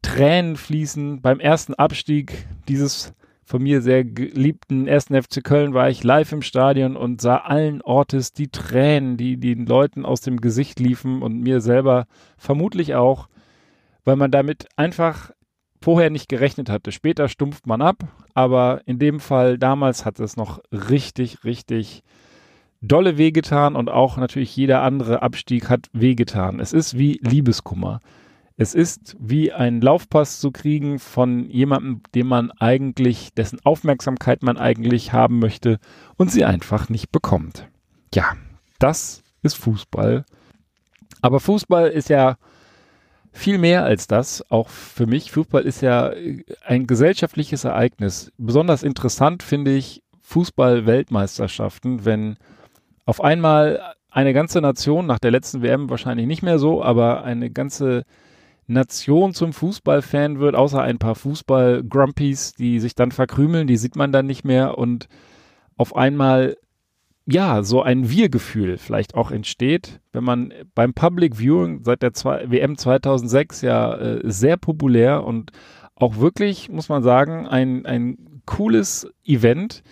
Tränen 0.00 0.56
fließen. 0.56 1.20
Beim 1.20 1.38
ersten 1.38 1.74
Abstieg 1.74 2.46
dieses 2.66 3.14
von 3.46 3.62
mir 3.62 3.80
sehr 3.80 4.04
geliebten 4.04 4.88
ersten 4.88 5.14
FC 5.20 5.42
Köln 5.42 5.72
war 5.72 5.88
ich 5.88 6.02
live 6.02 6.32
im 6.32 6.42
Stadion 6.42 6.96
und 6.96 7.20
sah 7.20 7.36
allen 7.36 7.80
Ortes 7.80 8.32
die 8.32 8.48
Tränen, 8.48 9.16
die 9.16 9.38
den 9.38 9.66
Leuten 9.66 10.04
aus 10.04 10.20
dem 10.20 10.40
Gesicht 10.40 10.80
liefen 10.80 11.22
und 11.22 11.40
mir 11.40 11.60
selber 11.60 12.06
vermutlich 12.36 12.96
auch, 12.96 13.28
weil 14.04 14.16
man 14.16 14.32
damit 14.32 14.66
einfach 14.74 15.30
vorher 15.80 16.10
nicht 16.10 16.28
gerechnet 16.28 16.68
hatte. 16.68 16.90
Später 16.90 17.28
stumpft 17.28 17.68
man 17.68 17.82
ab, 17.82 18.08
aber 18.34 18.80
in 18.84 18.98
dem 18.98 19.20
Fall 19.20 19.58
damals 19.58 20.04
hat 20.04 20.18
es 20.18 20.36
noch 20.36 20.60
richtig, 20.72 21.44
richtig 21.44 22.02
dolle 22.80 23.16
wehgetan 23.16 23.76
und 23.76 23.88
auch 23.88 24.16
natürlich 24.16 24.56
jeder 24.56 24.82
andere 24.82 25.22
Abstieg 25.22 25.70
hat 25.70 25.86
wehgetan. 25.92 26.58
Es 26.58 26.72
ist 26.72 26.98
wie 26.98 27.20
Liebeskummer. 27.22 28.00
Es 28.58 28.74
ist 28.74 29.16
wie 29.18 29.52
ein 29.52 29.82
Laufpass 29.82 30.40
zu 30.40 30.50
kriegen 30.50 30.98
von 30.98 31.50
jemandem, 31.50 32.00
dem 32.14 32.26
man 32.26 32.50
eigentlich, 32.52 33.34
dessen 33.34 33.60
Aufmerksamkeit 33.64 34.42
man 34.42 34.56
eigentlich 34.56 35.12
haben 35.12 35.38
möchte 35.38 35.78
und 36.16 36.30
sie 36.30 36.44
einfach 36.44 36.88
nicht 36.88 37.12
bekommt. 37.12 37.68
Ja, 38.14 38.34
das 38.78 39.22
ist 39.42 39.56
Fußball. 39.58 40.24
Aber 41.20 41.40
Fußball 41.40 41.88
ist 41.88 42.08
ja 42.08 42.36
viel 43.30 43.58
mehr 43.58 43.84
als 43.84 44.06
das, 44.06 44.42
auch 44.50 44.70
für 44.70 45.06
mich. 45.06 45.30
Fußball 45.32 45.62
ist 45.62 45.82
ja 45.82 46.10
äh, 46.10 46.42
ein 46.64 46.86
gesellschaftliches 46.86 47.64
Ereignis. 47.64 48.32
Besonders 48.38 48.82
interessant 48.82 49.42
finde 49.42 49.74
ich 49.74 50.02
Fußball-Weltmeisterschaften, 50.22 52.06
wenn 52.06 52.38
auf 53.04 53.22
einmal 53.22 53.94
eine 54.10 54.32
ganze 54.32 54.62
Nation, 54.62 55.06
nach 55.06 55.18
der 55.18 55.30
letzten 55.30 55.62
WM 55.62 55.90
wahrscheinlich 55.90 56.26
nicht 56.26 56.42
mehr 56.42 56.58
so, 56.58 56.82
aber 56.82 57.22
eine 57.22 57.50
ganze 57.50 58.04
Nation 58.66 59.32
zum 59.32 59.52
Fußballfan 59.52 60.38
wird, 60.38 60.54
außer 60.54 60.82
ein 60.82 60.98
paar 60.98 61.14
Fußball-Grumpies, 61.14 62.54
die 62.54 62.80
sich 62.80 62.94
dann 62.94 63.12
verkrümeln, 63.12 63.66
die 63.66 63.76
sieht 63.76 63.96
man 63.96 64.12
dann 64.12 64.26
nicht 64.26 64.44
mehr 64.44 64.78
und 64.78 65.08
auf 65.76 65.94
einmal 65.94 66.56
ja, 67.28 67.64
so 67.64 67.82
ein 67.82 68.08
Wir-Gefühl 68.08 68.78
vielleicht 68.78 69.16
auch 69.16 69.32
entsteht, 69.32 70.00
wenn 70.12 70.22
man 70.22 70.54
beim 70.76 70.94
Public 70.94 71.38
Viewing 71.38 71.82
seit 71.82 72.02
der 72.02 72.12
WM 72.14 72.78
2006 72.78 73.62
ja 73.62 73.94
äh, 73.96 74.20
sehr 74.24 74.56
populär 74.56 75.24
und 75.24 75.50
auch 75.96 76.18
wirklich, 76.18 76.68
muss 76.68 76.88
man 76.88 77.02
sagen, 77.02 77.48
ein, 77.48 77.84
ein 77.84 78.42
cooles 78.46 79.10
Event, 79.24 79.82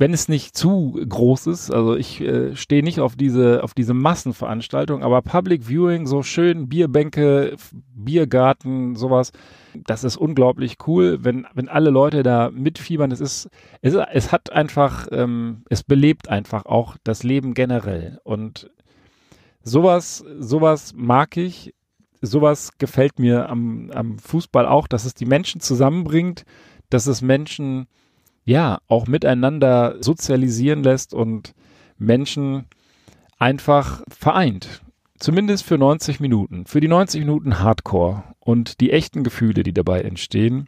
wenn 0.00 0.14
es 0.14 0.28
nicht 0.28 0.56
zu 0.56 0.98
groß 1.06 1.46
ist. 1.48 1.70
Also 1.70 1.94
ich 1.94 2.22
äh, 2.22 2.56
stehe 2.56 2.82
nicht 2.82 3.00
auf 3.00 3.16
diese, 3.16 3.62
auf 3.62 3.74
diese 3.74 3.92
Massenveranstaltung, 3.92 5.02
aber 5.02 5.20
Public 5.20 5.68
Viewing, 5.68 6.06
so 6.06 6.22
schön 6.22 6.70
Bierbänke, 6.70 7.54
Biergarten, 7.94 8.96
sowas, 8.96 9.30
das 9.74 10.02
ist 10.02 10.16
unglaublich 10.16 10.78
cool, 10.86 11.18
wenn, 11.22 11.46
wenn 11.52 11.68
alle 11.68 11.90
Leute 11.90 12.22
da 12.22 12.50
mitfiebern. 12.50 13.12
Es 13.12 13.20
ist, 13.20 13.50
es, 13.82 13.94
es 13.94 14.32
hat 14.32 14.50
einfach, 14.50 15.06
ähm, 15.12 15.64
es 15.68 15.82
belebt 15.82 16.30
einfach 16.30 16.64
auch 16.64 16.96
das 17.04 17.22
Leben 17.22 17.52
generell. 17.52 18.20
Und 18.24 18.70
sowas, 19.62 20.24
sowas 20.38 20.94
mag 20.96 21.36
ich. 21.36 21.74
Sowas 22.22 22.78
gefällt 22.78 23.18
mir 23.18 23.50
am, 23.50 23.90
am 23.92 24.18
Fußball 24.18 24.66
auch, 24.66 24.88
dass 24.88 25.04
es 25.04 25.12
die 25.12 25.26
Menschen 25.26 25.60
zusammenbringt, 25.60 26.44
dass 26.88 27.06
es 27.06 27.20
Menschen 27.20 27.86
ja 28.50 28.80
auch 28.88 29.06
miteinander 29.06 29.96
sozialisieren 30.00 30.82
lässt 30.82 31.14
und 31.14 31.54
Menschen 31.98 32.66
einfach 33.38 34.02
vereint. 34.08 34.82
Zumindest 35.18 35.64
für 35.64 35.78
90 35.78 36.20
Minuten. 36.20 36.66
Für 36.66 36.80
die 36.80 36.88
90 36.88 37.20
Minuten 37.20 37.60
Hardcore 37.60 38.24
und 38.40 38.80
die 38.80 38.90
echten 38.90 39.22
Gefühle, 39.22 39.62
die 39.62 39.72
dabei 39.72 40.00
entstehen. 40.00 40.66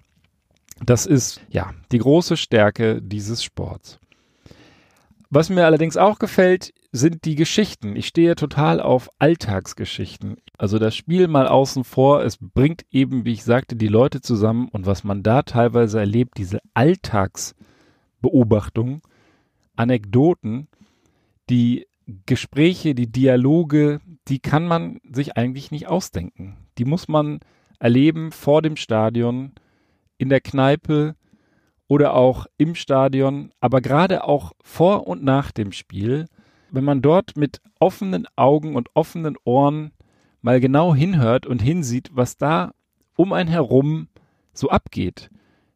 Das 0.85 1.07
ist 1.07 1.41
ja 1.49 1.73
die 1.91 1.99
große 1.99 2.37
Stärke 2.37 3.03
dieses 3.03 3.43
Sports. 3.43 3.99
Was 5.31 5.49
mir 5.49 5.65
allerdings 5.65 5.97
auch 5.97 6.19
gefällt, 6.19 6.73
sind 6.93 7.25
die 7.25 7.37
Geschichten. 7.37 7.97
Ich 7.97 8.07
stehe 8.07 8.35
total 8.37 8.81
auf 8.81 9.09
Alltagsgeschichten. 9.19 10.37
Also 10.59 10.79
das 10.79 10.95
Spiel 10.95 11.27
mal 11.27 11.49
außen 11.49 11.85
vor, 11.85 12.23
es 12.23 12.37
bringt 12.37 12.85
eben, 12.91 13.25
wie 13.25 13.33
ich 13.33 13.43
sagte, 13.43 13.75
die 13.75 13.89
Leute 13.89 14.21
zusammen 14.21 14.69
und 14.69 14.85
was 14.85 15.03
man 15.03 15.23
da 15.23 15.43
teilweise 15.43 15.99
erlebt, 16.01 16.37
diese 16.37 16.61
Alltagsbeobachtungen, 18.23 19.03
Anekdoten, 19.77 20.69
die 21.51 21.87
Gespräche, 22.27 22.95
die 22.95 23.11
Dialoge, 23.11 24.01
die 24.29 24.39
kann 24.39 24.67
man 24.67 25.01
sich 25.11 25.37
eigentlich 25.37 25.71
nicht 25.71 25.89
ausdenken. 25.89 26.57
Die 26.79 26.85
muss 26.85 27.09
man 27.09 27.41
erleben 27.79 28.33
vor 28.33 28.63
dem 28.63 28.77
Stadion, 28.77 29.53
in 30.19 30.29
der 30.29 30.41
Kneipe 30.41 31.17
oder 31.89 32.15
auch 32.15 32.47
im 32.57 32.75
Stadion, 32.75 33.51
aber 33.61 33.81
gerade 33.81 34.25
auch 34.25 34.53
vor 34.63 35.07
und 35.07 35.25
nach 35.25 35.51
dem 35.51 35.73
Spiel, 35.73 36.27
wenn 36.71 36.85
man 36.85 37.03
dort 37.03 37.37
mit 37.37 37.61
offenen 37.81 38.27
Augen 38.37 38.77
und 38.77 38.89
offenen 38.95 39.37
Ohren 39.45 39.91
mal 40.43 40.61
genau 40.61 40.95
hinhört 40.95 41.45
und 41.47 41.61
hinsieht, 41.61 42.11
was 42.13 42.37
da 42.37 42.73
um 43.17 43.33
einen 43.33 43.49
herum 43.51 44.09
so 44.53 44.71
abgeht, 44.71 45.31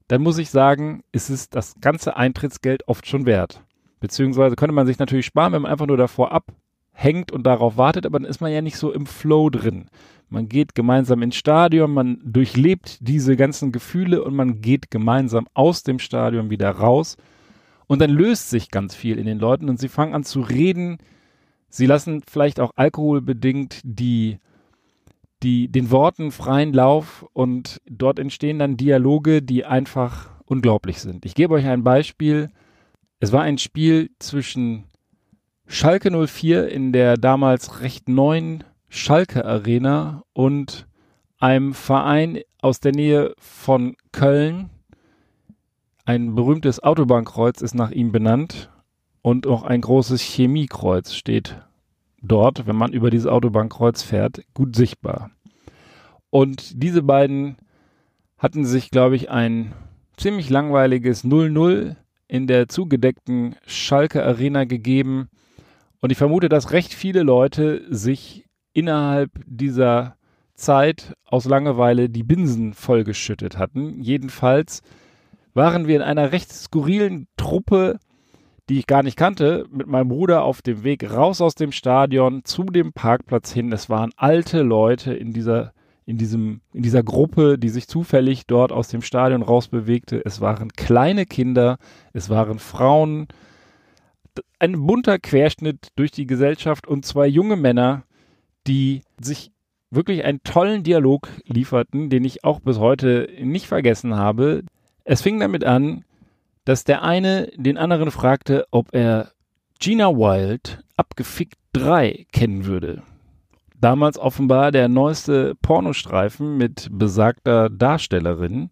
dann 0.09 0.23
muss 0.23 0.39
ich 0.39 0.51
sagen, 0.51 1.03
ist 1.13 1.31
es 1.31 1.49
das 1.49 1.75
ganze 1.81 2.17
Eintrittsgeld 2.17 2.87
oft 2.89 3.07
schon 3.07 3.27
wert. 3.27 3.63
Beziehungsweise 4.01 4.57
könnte 4.57 4.75
man 4.75 4.87
sich 4.87 4.99
natürlich 4.99 5.27
sparen, 5.27 5.53
wenn 5.53 5.63
man 5.63 5.73
einfach 5.73 5.87
nur 5.87 5.97
davor 5.97 6.33
abhängt 6.33 7.33
und 7.33 7.45
darauf 7.45 7.77
wartet, 7.77 8.07
aber 8.07 8.19
dann 8.19 8.29
ist 8.29 8.41
man 8.41 8.53
ja 8.53 8.63
nicht 8.63 8.77
so 8.77 8.93
im 8.93 9.07
Flow 9.07 9.51
drin. 9.51 9.89
Man 10.29 10.49
geht 10.49 10.75
gemeinsam 10.75 11.23
ins 11.23 11.37
Stadion, 11.37 11.93
man 11.93 12.21
durchlebt 12.25 12.99
diese 13.01 13.37
ganzen 13.37 13.73
Gefühle 13.73 14.25
und 14.25 14.35
man 14.35 14.61
geht 14.61 14.91
gemeinsam 14.91 15.47
aus 15.55 15.83
dem 15.83 15.99
Stadion 15.99 16.51
wieder 16.51 16.71
raus. 16.71 17.17
Und 17.87 18.01
dann 18.01 18.11
löst 18.11 18.51
sich 18.51 18.71
ganz 18.71 18.95
viel 18.97 19.19
in 19.19 19.27
den 19.27 19.39
Leuten 19.39 19.69
und 19.69 19.79
sie 19.79 19.89
fangen 19.89 20.15
an 20.15 20.25
zu 20.25 20.41
reden. 20.41 20.99
Sie 21.69 21.87
lassen 21.87 22.23
vielleicht 22.29 22.59
auch 22.59 22.73
alkoholbedingt 22.75 23.81
die, 23.85 24.39
die, 25.43 25.69
den 25.69 25.91
Worten 25.91 26.33
freien 26.33 26.73
Lauf 26.73 27.27
und 27.33 27.81
dort 27.89 28.19
entstehen 28.19 28.59
dann 28.59 28.77
Dialoge, 28.77 29.43
die 29.43 29.65
einfach 29.65 30.31
unglaublich 30.47 31.01
sind. 31.01 31.25
Ich 31.27 31.35
gebe 31.35 31.55
euch 31.55 31.67
ein 31.67 31.85
Beispiel. 31.85 32.51
Es 33.21 33.33
war 33.33 33.43
ein 33.43 33.59
Spiel 33.59 34.11
zwischen 34.19 34.85
Schalke 35.67 36.11
04 36.27 36.69
in 36.69 36.93
der 36.93 37.17
damals 37.17 37.81
recht 37.81 38.09
neuen 38.09 38.65
Schalke 38.89 39.45
Arena 39.45 40.23
und 40.33 40.87
einem 41.39 41.75
Verein 41.75 42.41
aus 42.63 42.81
der 42.81 42.93
Nähe 42.93 43.35
von 43.39 43.97
Köln. 44.13 44.71
Ein 46.05 46.35
berühmtes 46.35 46.83
Autobahnkreuz 46.83 47.63
ist 47.63 47.75
nach 47.75 47.91
ihm 47.91 48.13
benannt 48.13 48.71
und 49.23 49.47
auch 49.47 49.65
ein 49.65 49.81
großes 49.81 50.23
Chemiekreuz 50.23 51.15
steht 51.15 51.66
dort, 52.27 52.67
wenn 52.67 52.77
man 52.77 52.93
über 52.93 53.11
dieses 53.11 53.27
Autobahnkreuz 53.27 54.03
fährt, 54.03 54.43
gut 54.55 54.77
sichtbar. 54.77 55.31
Und 56.31 56.83
diese 56.83 57.03
beiden 57.03 57.57
hatten 58.39 58.65
sich, 58.65 58.91
glaube 58.91 59.17
ich, 59.17 59.31
ein 59.31 59.73
ziemlich 60.17 60.51
langweiliges 60.51 61.25
0-0 61.25 61.97
in 62.29 62.47
der 62.47 62.69
zugedeckten 62.69 63.57
Schalke 63.67 64.25
Arena 64.25 64.65
gegeben. 64.65 65.29
Und 66.01 66.11
ich 66.11 66.19
vermute, 66.19 66.49
dass 66.49 66.73
recht 66.73 66.93
viele 66.93 67.23
Leute 67.23 67.83
sich 67.89 68.45
innerhalb 68.73 69.31
dieser 69.47 70.17
Zeit 70.55 71.15
aus 71.25 71.45
Langeweile 71.45 72.09
die 72.09 72.23
Binsen 72.23 72.75
vollgeschüttet 72.75 73.59
hatten. 73.59 74.01
Jedenfalls 74.01 74.83
waren 75.55 75.87
wir 75.87 75.97
in 75.97 76.03
einer 76.03 76.33
recht 76.33 76.53
skurrilen 76.53 77.29
Truppe, 77.37 77.99
die 78.69 78.79
ich 78.79 78.87
gar 78.87 79.03
nicht 79.03 79.17
kannte, 79.17 79.67
mit 79.71 79.87
meinem 79.87 80.09
Bruder 80.09 80.43
auf 80.43 80.63
dem 80.63 80.83
Weg 80.83 81.09
raus 81.11 81.41
aus 81.41 81.55
dem 81.55 81.73
Stadion 81.73 82.45
zu 82.45 82.65
dem 82.65 82.93
Parkplatz 82.93 83.53
hin. 83.53 83.73
Es 83.73 83.89
waren 83.89 84.11
alte 84.17 84.63
Leute 84.63 85.15
in 85.15 85.33
dieser 85.33 85.73
in 86.05 86.19
diesem 86.19 86.61
in 86.73 86.83
dieser 86.83 87.03
Gruppe, 87.03 87.59
die 87.59 87.69
sich 87.69 87.89
zufällig 87.89 88.47
dort 88.47 88.73
aus 88.73 88.89
dem 88.89 89.03
Stadion 89.03 89.43
rausbewegte. 89.43 90.23
Es 90.25 90.41
waren 90.41 90.73
kleine 90.73 91.27
Kinder, 91.27 91.79
es 92.13 92.31
waren 92.31 92.59
Frauen, 92.59 93.27
ein 94.59 94.87
bunter 94.87 95.19
Querschnitt 95.19 95.89
durch 95.97 96.11
die 96.11 96.27
Gesellschaft 96.27 96.87
und 96.87 97.05
zwei 97.05 97.27
junge 97.27 97.57
Männer, 97.57 98.05
die 98.67 99.03
sich 99.21 99.51
wirklich 99.91 100.25
einen 100.25 100.43
tollen 100.43 100.83
Dialog 100.83 101.29
lieferten, 101.45 102.11
den 102.11 102.25
ich 102.25 102.45
auch 102.45 102.61
bis 102.61 102.79
heute 102.79 103.29
nicht 103.41 103.67
vergessen 103.67 104.17
habe. 104.17 104.63
Es 105.05 105.23
fing 105.23 105.39
damit 105.39 105.65
an, 105.65 106.05
dass 106.67 106.85
der 106.85 107.03
eine 107.03 107.51
den 107.57 107.79
anderen 107.79 108.11
fragte, 108.11 108.67
ob 108.73 108.93
er 108.93 109.31
Gina 109.79 110.09
Wild 110.09 110.81
abgefickt 110.97 111.59
3 111.73 112.27
kennen 112.33 112.67
würde. 112.67 113.03
Damals 113.81 114.19
offenbar 114.19 114.73
der 114.73 114.89
neueste 114.89 115.55
Pornostreifen 115.63 116.57
mit 116.57 116.89
besagter 116.91 117.71
Darstellerin. 117.71 118.71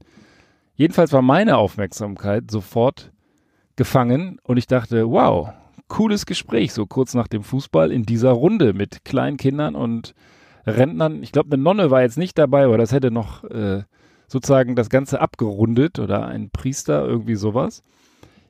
Jedenfalls 0.75 1.13
war 1.13 1.23
meine 1.23 1.57
Aufmerksamkeit 1.57 2.51
sofort 2.51 3.13
gefangen 3.77 4.39
und 4.43 4.57
ich 4.57 4.67
dachte, 4.67 5.09
wow, 5.09 5.51
cooles 5.87 6.27
Gespräch, 6.27 6.73
so 6.73 6.87
kurz 6.87 7.15
nach 7.15 7.29
dem 7.29 7.45
Fußball 7.45 7.93
in 7.93 8.03
dieser 8.03 8.33
Runde 8.33 8.73
mit 8.73 9.05
kleinen 9.05 9.37
Kindern 9.37 9.77
und 9.77 10.15
Rentnern. 10.67 11.23
Ich 11.23 11.31
glaube, 11.31 11.53
eine 11.53 11.63
Nonne 11.63 11.93
war 11.93 12.03
jetzt 12.03 12.19
nicht 12.19 12.39
dabei, 12.39 12.65
aber 12.65 12.79
das 12.79 12.93
hätte 12.93 13.13
noch 13.13 13.45
äh, 13.45 13.85
sozusagen 14.35 14.75
das 14.75 14.91
Ganze 14.91 15.21
abgerundet 15.21 16.01
oder 16.01 16.27
ein 16.27 16.51
Priester, 16.51 17.07
irgendwie 17.07 17.37
sowas. 17.37 17.85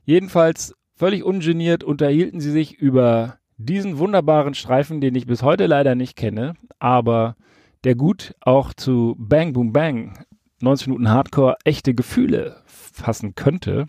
Jedenfalls 0.03 0.73
völlig 0.95 1.23
ungeniert 1.23 1.83
unterhielten 1.83 2.39
sie 2.39 2.49
sich 2.49 2.73
über 2.79 3.37
diesen 3.57 3.99
wunderbaren 3.99 4.55
Streifen, 4.55 4.99
den 4.99 5.13
ich 5.13 5.27
bis 5.27 5.43
heute 5.43 5.67
leider 5.67 5.93
nicht 5.93 6.15
kenne, 6.15 6.55
aber 6.79 7.35
der 7.83 7.93
gut 7.93 8.33
auch 8.41 8.73
zu 8.73 9.15
Bang 9.19 9.53
Boom 9.53 9.73
Bang 9.73 10.25
90 10.59 10.87
Minuten 10.87 11.11
Hardcore 11.11 11.57
echte 11.65 11.93
Gefühle 11.93 12.63
fassen 12.65 13.35
könnte. 13.35 13.85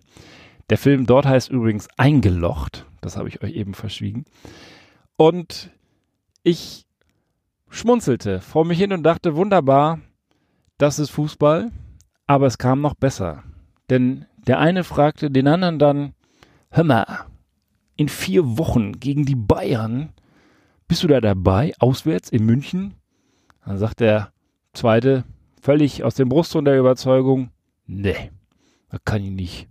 Der 0.68 0.76
Film 0.76 1.06
dort 1.06 1.24
heißt 1.24 1.50
übrigens 1.50 1.88
Eingelocht. 1.96 2.84
Das 3.00 3.16
habe 3.16 3.30
ich 3.30 3.42
euch 3.42 3.54
eben 3.54 3.72
verschwiegen. 3.72 4.26
Und 5.16 5.70
ich 6.42 6.84
schmunzelte 7.70 8.42
vor 8.42 8.66
mich 8.66 8.78
hin 8.78 8.92
und 8.92 9.02
dachte, 9.02 9.34
wunderbar, 9.34 10.00
das 10.76 10.98
ist 10.98 11.08
Fußball. 11.08 11.70
Aber 12.26 12.46
es 12.46 12.58
kam 12.58 12.80
noch 12.80 12.94
besser. 12.94 13.44
Denn 13.90 14.26
der 14.46 14.58
eine 14.58 14.84
fragte 14.84 15.30
den 15.30 15.48
anderen 15.48 15.78
dann, 15.78 16.14
hör 16.70 16.84
mal, 16.84 17.26
in 17.96 18.08
vier 18.08 18.58
Wochen 18.58 18.92
gegen 19.00 19.24
die 19.24 19.36
Bayern, 19.36 20.12
bist 20.88 21.02
du 21.02 21.08
da 21.08 21.20
dabei, 21.20 21.72
auswärts 21.78 22.30
in 22.30 22.44
München? 22.44 22.94
Dann 23.64 23.78
sagt 23.78 24.00
der 24.00 24.32
zweite, 24.72 25.24
völlig 25.60 26.04
aus 26.04 26.14
dem 26.14 26.28
Brustton 26.28 26.64
der 26.64 26.78
Überzeugung, 26.78 27.50
nee, 27.86 28.30
das 28.90 29.00
kann 29.04 29.24
ich 29.24 29.30
nicht. 29.30 29.68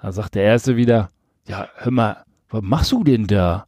Dann 0.00 0.12
sagt 0.12 0.34
der 0.34 0.44
erste 0.44 0.76
wieder, 0.76 1.10
ja, 1.48 1.68
hör 1.76 1.90
mal, 1.90 2.24
was 2.48 2.62
machst 2.62 2.92
du 2.92 3.02
denn 3.02 3.26
da? 3.26 3.66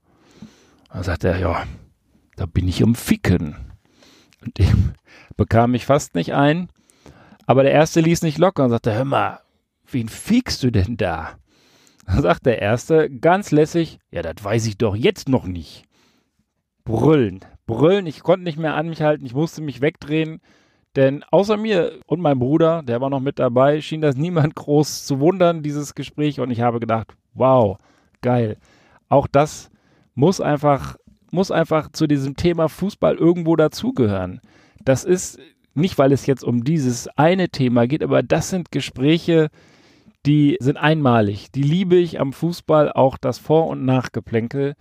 Dann 0.92 1.02
sagt 1.02 1.24
er, 1.24 1.38
ja, 1.38 1.64
da 2.36 2.46
bin 2.46 2.68
ich 2.68 2.82
am 2.82 2.94
Ficken. 2.94 3.56
Und 4.44 4.58
dem 4.58 4.92
bekam 5.36 5.74
ich 5.74 5.86
fast 5.86 6.14
nicht 6.14 6.34
ein. 6.34 6.68
Aber 7.46 7.62
der 7.62 7.72
erste 7.72 8.00
ließ 8.00 8.22
nicht 8.22 8.38
locker 8.38 8.64
und 8.64 8.70
sagte, 8.70 8.92
hör 8.92 9.04
mal, 9.04 9.40
wen 9.90 10.08
fickst 10.08 10.62
du 10.62 10.70
denn 10.70 10.96
da? 10.96 11.38
Dann 12.06 12.22
sagt 12.22 12.46
der 12.46 12.60
erste 12.60 13.10
ganz 13.10 13.50
lässig, 13.50 13.98
ja, 14.10 14.22
das 14.22 14.42
weiß 14.42 14.66
ich 14.66 14.78
doch 14.78 14.94
jetzt 14.94 15.28
noch 15.28 15.46
nicht. 15.46 15.84
Brüllen, 16.84 17.40
brüllen, 17.66 18.06
ich 18.06 18.22
konnte 18.22 18.44
nicht 18.44 18.58
mehr 18.58 18.74
an 18.74 18.88
mich 18.88 19.02
halten, 19.02 19.24
ich 19.24 19.34
musste 19.34 19.62
mich 19.62 19.80
wegdrehen. 19.80 20.40
Denn 20.94 21.24
außer 21.24 21.56
mir 21.56 22.00
und 22.06 22.20
meinem 22.20 22.38
Bruder, 22.38 22.82
der 22.82 23.00
war 23.00 23.10
noch 23.10 23.20
mit 23.20 23.38
dabei, 23.38 23.80
schien 23.80 24.00
das 24.00 24.16
niemand 24.16 24.54
groß 24.54 25.04
zu 25.04 25.20
wundern, 25.20 25.62
dieses 25.62 25.94
Gespräch. 25.94 26.40
Und 26.40 26.50
ich 26.50 26.62
habe 26.62 26.80
gedacht, 26.80 27.14
wow, 27.34 27.78
geil. 28.22 28.56
Auch 29.08 29.26
das 29.26 29.70
muss 30.14 30.40
einfach, 30.40 30.96
muss 31.30 31.50
einfach 31.50 31.90
zu 31.92 32.06
diesem 32.06 32.34
Thema 32.34 32.68
Fußball 32.68 33.16
irgendwo 33.16 33.56
dazugehören. 33.56 34.40
Das 34.84 35.04
ist 35.04 35.38
nicht, 35.76 35.98
weil 35.98 36.12
es 36.12 36.26
jetzt 36.26 36.44
um 36.44 36.64
dieses 36.64 37.08
eine 37.16 37.48
Thema 37.48 37.86
geht, 37.86 38.02
aber 38.02 38.22
das 38.22 38.50
sind 38.50 38.72
Gespräche, 38.72 39.48
die 40.24 40.56
sind 40.60 40.76
einmalig. 40.76 41.52
Die 41.52 41.62
liebe 41.62 41.96
ich 41.96 42.20
am 42.20 42.32
Fußball, 42.32 42.92
auch 42.92 43.16
das 43.16 43.38
Vor- 43.38 43.68
und 43.68 43.84
Nachgeplänkel. 43.84 44.74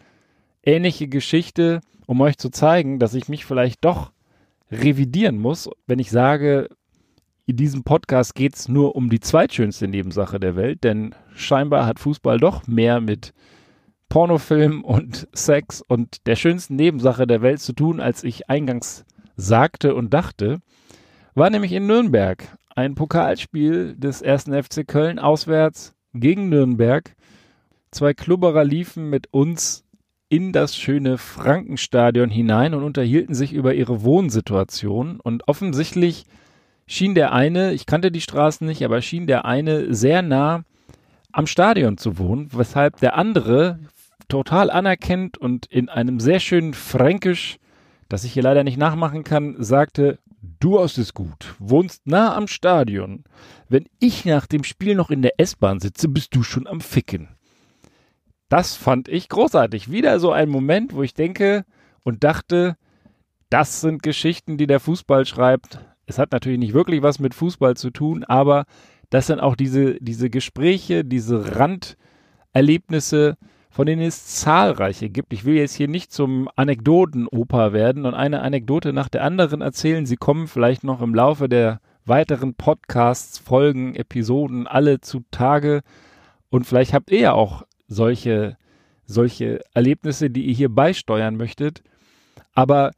Ähnliche 0.63 1.07
Geschichte, 1.07 1.81
um 2.07 2.19
euch 2.21 2.37
zu 2.37 2.49
zeigen, 2.49 2.97
dass 2.97 3.13
ich 3.13 3.29
mich 3.29 3.45
vielleicht 3.45 3.85
doch 3.85 4.11
revidieren 4.71 5.37
muss, 5.37 5.69
wenn 5.85 5.99
ich 5.99 6.09
sage, 6.09 6.69
in 7.45 7.57
diesem 7.57 7.83
Podcast 7.83 8.33
geht 8.33 8.55
es 8.55 8.67
nur 8.67 8.95
um 8.95 9.09
die 9.09 9.19
zweitschönste 9.19 9.87
Nebensache 9.87 10.39
der 10.39 10.55
Welt, 10.55 10.83
denn 10.83 11.13
scheinbar 11.35 11.85
hat 11.85 11.99
Fußball 11.99 12.39
doch 12.39 12.65
mehr 12.65 12.99
mit 13.01 13.33
Pornofilm 14.09 14.83
und 14.83 15.27
Sex 15.33 15.83
und 15.87 16.25
der 16.25 16.35
schönsten 16.35 16.75
Nebensache 16.75 17.27
der 17.27 17.43
Welt 17.43 17.59
zu 17.59 17.73
tun, 17.73 17.99
als 17.99 18.23
ich 18.23 18.49
eingangs 18.49 19.05
sagte 19.35 19.93
und 19.93 20.13
dachte, 20.13 20.59
war 21.35 21.49
nämlich 21.49 21.73
in 21.73 21.85
Nürnberg 21.85 22.47
ein 22.75 22.95
Pokalspiel 22.95 23.95
des 23.95 24.21
ersten 24.21 24.51
FC 24.51 24.87
Köln 24.87 25.19
auswärts 25.19 25.93
gegen 26.13 26.49
Nürnberg. 26.49 27.13
Zwei 27.91 28.13
Klubberer 28.13 28.63
liefen 28.63 29.09
mit 29.09 29.27
uns 29.31 29.83
in 30.29 30.53
das 30.53 30.75
schöne 30.75 31.17
Frankenstadion 31.17 32.29
hinein 32.29 32.73
und 32.73 32.83
unterhielten 32.83 33.35
sich 33.35 33.53
über 33.53 33.73
ihre 33.73 34.03
Wohnsituation. 34.03 35.19
Und 35.19 35.47
offensichtlich 35.47 36.25
schien 36.87 37.15
der 37.15 37.31
eine, 37.31 37.73
ich 37.73 37.85
kannte 37.85 38.11
die 38.11 38.21
Straßen 38.21 38.65
nicht, 38.65 38.83
aber 38.83 39.01
schien 39.01 39.27
der 39.27 39.45
eine 39.45 39.93
sehr 39.93 40.21
nah 40.21 40.63
am 41.31 41.47
Stadion 41.47 41.97
zu 41.97 42.17
wohnen, 42.17 42.49
weshalb 42.53 42.99
der 43.01 43.15
andere 43.15 43.79
total 44.29 44.71
anerkennt 44.71 45.37
und 45.37 45.65
in 45.65 45.89
einem 45.89 46.19
sehr 46.19 46.39
schönen 46.39 46.73
Fränkisch, 46.73 47.57
das 48.09 48.23
ich 48.23 48.33
hier 48.33 48.43
leider 48.43 48.63
nicht 48.63 48.77
nachmachen 48.77 49.23
kann, 49.23 49.55
sagte, 49.59 50.17
du 50.59 50.79
hast 50.79 50.97
es 50.97 51.13
gut, 51.13 51.55
wohnst 51.59 52.07
nah 52.07 52.35
am 52.35 52.47
Stadion. 52.47 53.23
Wenn 53.69 53.85
ich 53.99 54.25
nach 54.25 54.45
dem 54.47 54.63
Spiel 54.63 54.95
noch 54.95 55.09
in 55.09 55.21
der 55.21 55.39
S-Bahn 55.39 55.79
sitze, 55.79 56.07
bist 56.07 56.35
du 56.35 56.43
schon 56.43 56.67
am 56.67 56.81
Ficken. 56.81 57.29
Das 58.49 58.75
fand 58.75 59.07
ich 59.07 59.29
großartig. 59.29 59.91
Wieder 59.91 60.19
so 60.19 60.31
ein 60.31 60.49
Moment, 60.49 60.93
wo 60.93 61.03
ich 61.03 61.13
denke 61.13 61.65
und 62.03 62.23
dachte, 62.23 62.77
das 63.49 63.81
sind 63.81 64.03
Geschichten, 64.03 64.57
die 64.57 64.67
der 64.67 64.79
Fußball 64.79 65.25
schreibt. 65.25 65.79
Es 66.05 66.19
hat 66.19 66.31
natürlich 66.31 66.59
nicht 66.59 66.73
wirklich 66.73 67.01
was 67.01 67.19
mit 67.19 67.33
Fußball 67.33 67.75
zu 67.75 67.89
tun, 67.89 68.23
aber 68.23 68.65
das 69.09 69.27
sind 69.27 69.39
auch 69.39 69.55
diese, 69.55 69.95
diese 70.01 70.29
Gespräche, 70.29 71.03
diese 71.03 71.55
Randerlebnisse, 71.55 73.37
von 73.75 73.85
denen 73.85 74.03
es 74.03 74.25
zahlreiche 74.27 75.09
gibt. 75.09 75.33
Ich 75.33 75.43
will 75.43 75.55
jetzt 75.55 75.75
hier 75.75 75.89
nicht 75.89 76.13
zum 76.13 76.47
Anekdotenoper 76.55 77.73
werden 77.73 78.05
und 78.05 78.13
eine 78.13 78.41
Anekdote 78.41 78.93
nach 78.93 79.09
der 79.09 79.25
anderen 79.25 79.59
erzählen. 79.59 80.05
Sie 80.05 80.15
kommen 80.15 80.47
vielleicht 80.47 80.85
noch 80.85 81.01
im 81.01 81.13
Laufe 81.13 81.49
der 81.49 81.81
weiteren 82.05 82.53
Podcasts, 82.53 83.37
Folgen, 83.37 83.93
Episoden 83.93 84.65
alle 84.65 85.01
zutage. 85.01 85.81
Und 86.49 86.65
vielleicht 86.65 86.93
habt 86.93 87.11
ihr 87.11 87.19
ja 87.19 87.33
auch 87.33 87.63
solche, 87.89 88.55
solche 89.03 89.59
Erlebnisse, 89.73 90.29
die 90.29 90.45
ihr 90.45 90.53
hier 90.53 90.69
beisteuern 90.69 91.35
möchtet. 91.35 91.83
Aber 92.53 92.91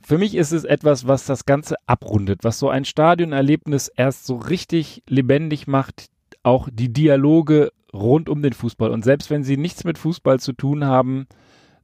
für 0.00 0.16
mich 0.16 0.34
ist 0.36 0.52
es 0.52 0.64
etwas, 0.64 1.06
was 1.06 1.26
das 1.26 1.44
Ganze 1.44 1.76
abrundet, 1.84 2.44
was 2.44 2.58
so 2.58 2.70
ein 2.70 2.86
Stadionerlebnis 2.86 3.88
erst 3.88 4.24
so 4.24 4.36
richtig 4.36 5.02
lebendig 5.06 5.66
macht, 5.66 6.06
auch 6.42 6.70
die 6.72 6.90
Dialoge 6.90 7.72
rund 7.92 8.28
um 8.28 8.42
den 8.42 8.52
Fußball. 8.52 8.90
Und 8.90 9.04
selbst 9.04 9.30
wenn 9.30 9.44
sie 9.44 9.56
nichts 9.56 9.84
mit 9.84 9.98
Fußball 9.98 10.40
zu 10.40 10.52
tun 10.52 10.84
haben, 10.84 11.26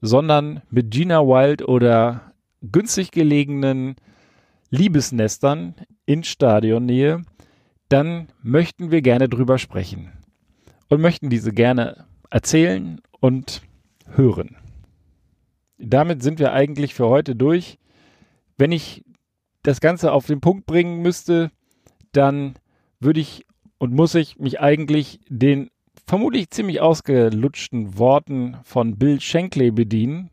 sondern 0.00 0.62
mit 0.70 0.90
Gina 0.90 1.20
Wild 1.20 1.66
oder 1.66 2.32
günstig 2.62 3.10
gelegenen 3.10 3.96
Liebesnestern 4.70 5.74
in 6.06 6.24
Stadionnähe, 6.24 7.22
dann 7.88 8.28
möchten 8.42 8.90
wir 8.90 9.02
gerne 9.02 9.28
drüber 9.28 9.58
sprechen 9.58 10.12
und 10.88 11.00
möchten 11.00 11.30
diese 11.30 11.52
gerne 11.52 12.06
erzählen 12.30 13.00
und 13.20 13.62
hören. 14.06 14.56
Damit 15.78 16.22
sind 16.22 16.38
wir 16.38 16.52
eigentlich 16.52 16.94
für 16.94 17.08
heute 17.08 17.34
durch. 17.36 17.78
Wenn 18.56 18.72
ich 18.72 19.04
das 19.62 19.80
Ganze 19.80 20.12
auf 20.12 20.26
den 20.26 20.40
Punkt 20.40 20.66
bringen 20.66 21.00
müsste, 21.00 21.50
dann 22.12 22.54
würde 23.00 23.20
ich 23.20 23.46
und 23.78 23.94
muss 23.94 24.14
ich 24.14 24.38
mich 24.38 24.60
eigentlich 24.60 25.20
den 25.28 25.70
vermutlich 26.08 26.48
ziemlich 26.48 26.80
ausgelutschten 26.80 27.98
Worten 27.98 28.56
von 28.64 28.96
Bill 28.96 29.20
Shankly 29.20 29.70
bedienen. 29.70 30.30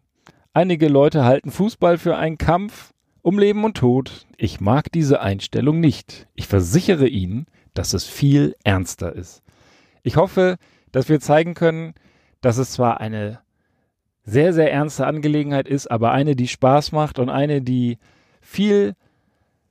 Einige 0.54 0.88
Leute 0.88 1.26
halten 1.26 1.52
Fußball 1.52 1.98
für 1.98 2.16
einen 2.16 2.38
Kampf 2.38 2.94
um 3.22 3.38
Leben 3.38 3.66
und 3.66 3.76
Tod. 3.76 4.26
Ich 4.38 4.62
mag 4.62 4.90
diese 4.94 5.20
Einstellung 5.20 5.82
nicht. 5.82 6.28
Ich 6.34 6.48
versichere 6.48 7.10
Ihnen, 7.10 7.46
dass 7.74 7.94
es 7.94 8.06
viel 8.06 8.56
ernster 8.64 9.14
ist. 9.14 9.44
Ich 10.02 10.16
hoffe, 10.16 10.56
dass 10.94 11.10
wir 11.10 11.20
zeigen 11.20 11.56
können, 11.56 11.94
dass 12.40 12.58
es 12.58 12.72
zwar 12.72 13.02
eine 13.02 13.42
sehr, 14.24 14.54
sehr 14.54 14.72
ernste 14.72 15.06
Angelegenheit 15.06 15.68
ist, 15.68 15.92
aber 15.92 16.14
eine, 16.14 16.38
die 16.38 16.48
Spaß 16.48 16.94
macht 16.94 17.20
und 17.20 17.30
eine, 17.30 17.62
die 17.62 17.98
viel, 18.40 18.94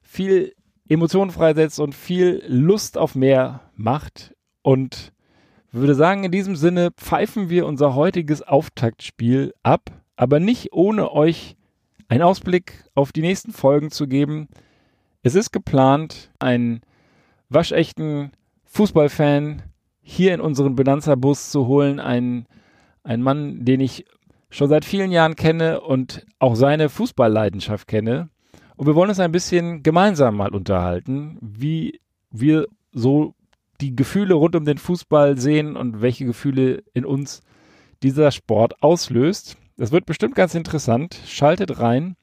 viel 0.02 0.54
Emotionen 0.86 1.30
freisetzt 1.30 1.80
und 1.80 1.94
viel 1.94 2.42
Lust 2.46 2.98
auf 2.98 3.14
mehr 3.14 3.60
macht. 3.74 4.34
Und 4.60 5.13
würde 5.80 5.94
sagen, 5.94 6.24
in 6.24 6.32
diesem 6.32 6.56
Sinne 6.56 6.90
pfeifen 6.92 7.48
wir 7.48 7.66
unser 7.66 7.94
heutiges 7.94 8.42
Auftaktspiel 8.42 9.54
ab, 9.62 9.90
aber 10.16 10.40
nicht 10.40 10.72
ohne 10.72 11.10
euch 11.10 11.56
einen 12.08 12.22
Ausblick 12.22 12.84
auf 12.94 13.12
die 13.12 13.22
nächsten 13.22 13.52
Folgen 13.52 13.90
zu 13.90 14.06
geben. 14.06 14.48
Es 15.22 15.34
ist 15.34 15.52
geplant, 15.52 16.30
einen 16.38 16.82
waschechten 17.48 18.32
Fußballfan 18.64 19.62
hier 20.00 20.34
in 20.34 20.40
unseren 20.40 20.76
Benanza-Bus 20.76 21.50
zu 21.50 21.66
holen, 21.66 21.98
einen, 21.98 22.46
einen 23.02 23.22
Mann, 23.22 23.64
den 23.64 23.80
ich 23.80 24.04
schon 24.50 24.68
seit 24.68 24.84
vielen 24.84 25.10
Jahren 25.10 25.34
kenne 25.34 25.80
und 25.80 26.24
auch 26.38 26.54
seine 26.54 26.88
Fußballleidenschaft 26.88 27.88
kenne. 27.88 28.28
Und 28.76 28.86
wir 28.86 28.94
wollen 28.94 29.08
uns 29.08 29.20
ein 29.20 29.32
bisschen 29.32 29.82
gemeinsam 29.82 30.36
mal 30.36 30.54
unterhalten, 30.54 31.38
wie 31.40 32.00
wir 32.30 32.68
so 32.92 33.34
die 33.80 33.96
Gefühle 33.96 34.34
rund 34.34 34.56
um 34.56 34.64
den 34.64 34.78
Fußball 34.78 35.38
sehen 35.38 35.76
und 35.76 36.00
welche 36.00 36.24
Gefühle 36.24 36.82
in 36.92 37.04
uns 37.04 37.42
dieser 38.02 38.30
Sport 38.30 38.82
auslöst. 38.82 39.56
Das 39.76 39.92
wird 39.92 40.06
bestimmt 40.06 40.34
ganz 40.34 40.54
interessant. 40.54 41.18
Schaltet 41.26 41.80
rein. 41.80 42.16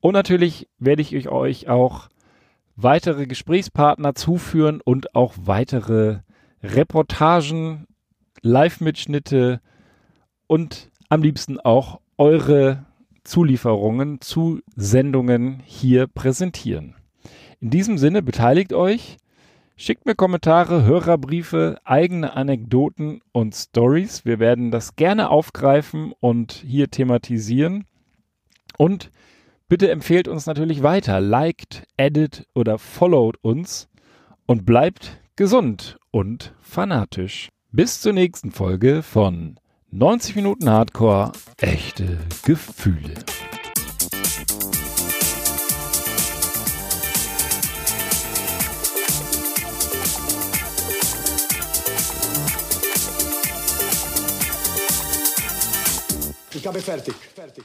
Und 0.00 0.12
natürlich 0.12 0.68
werde 0.78 1.02
ich 1.02 1.28
euch 1.28 1.68
auch 1.68 2.08
weitere 2.76 3.26
Gesprächspartner 3.26 4.14
zuführen 4.14 4.80
und 4.84 5.16
auch 5.16 5.34
weitere 5.36 6.20
Reportagen, 6.62 7.86
Live-Mitschnitte 8.42 9.60
und 10.46 10.90
am 11.08 11.22
liebsten 11.22 11.58
auch 11.58 12.00
eure 12.16 12.86
Zulieferungen 13.24 14.20
zu 14.20 14.60
Sendungen 14.76 15.60
hier 15.64 16.06
präsentieren. 16.06 16.94
In 17.60 17.70
diesem 17.70 17.98
Sinne 17.98 18.22
beteiligt 18.22 18.72
euch, 18.72 19.16
schickt 19.78 20.04
mir 20.04 20.14
Kommentare, 20.14 20.82
Hörerbriefe, 20.82 21.78
eigene 21.84 22.34
Anekdoten 22.34 23.22
und 23.32 23.54
Stories. 23.54 24.24
Wir 24.26 24.38
werden 24.38 24.70
das 24.70 24.96
gerne 24.96 25.30
aufgreifen 25.30 26.12
und 26.20 26.52
hier 26.52 26.90
thematisieren. 26.90 27.86
Und 28.76 29.10
bitte 29.68 29.90
empfehlt 29.90 30.28
uns 30.28 30.46
natürlich 30.46 30.82
weiter, 30.82 31.20
liked, 31.20 31.84
edit 31.96 32.46
oder 32.54 32.78
followt 32.78 33.36
uns 33.40 33.88
und 34.46 34.66
bleibt 34.66 35.20
gesund 35.36 35.98
und 36.10 36.54
fanatisch. 36.60 37.48
Bis 37.70 38.00
zur 38.00 38.12
nächsten 38.12 38.50
Folge 38.50 39.02
von 39.02 39.60
90 39.90 40.36
Minuten 40.36 40.68
Hardcore, 40.68 41.32
echte 41.60 42.18
Gefühle. 42.44 43.14
Ich 56.58 56.66
habe 56.66 56.80
fertig. 56.82 57.14
fertig. 57.36 57.64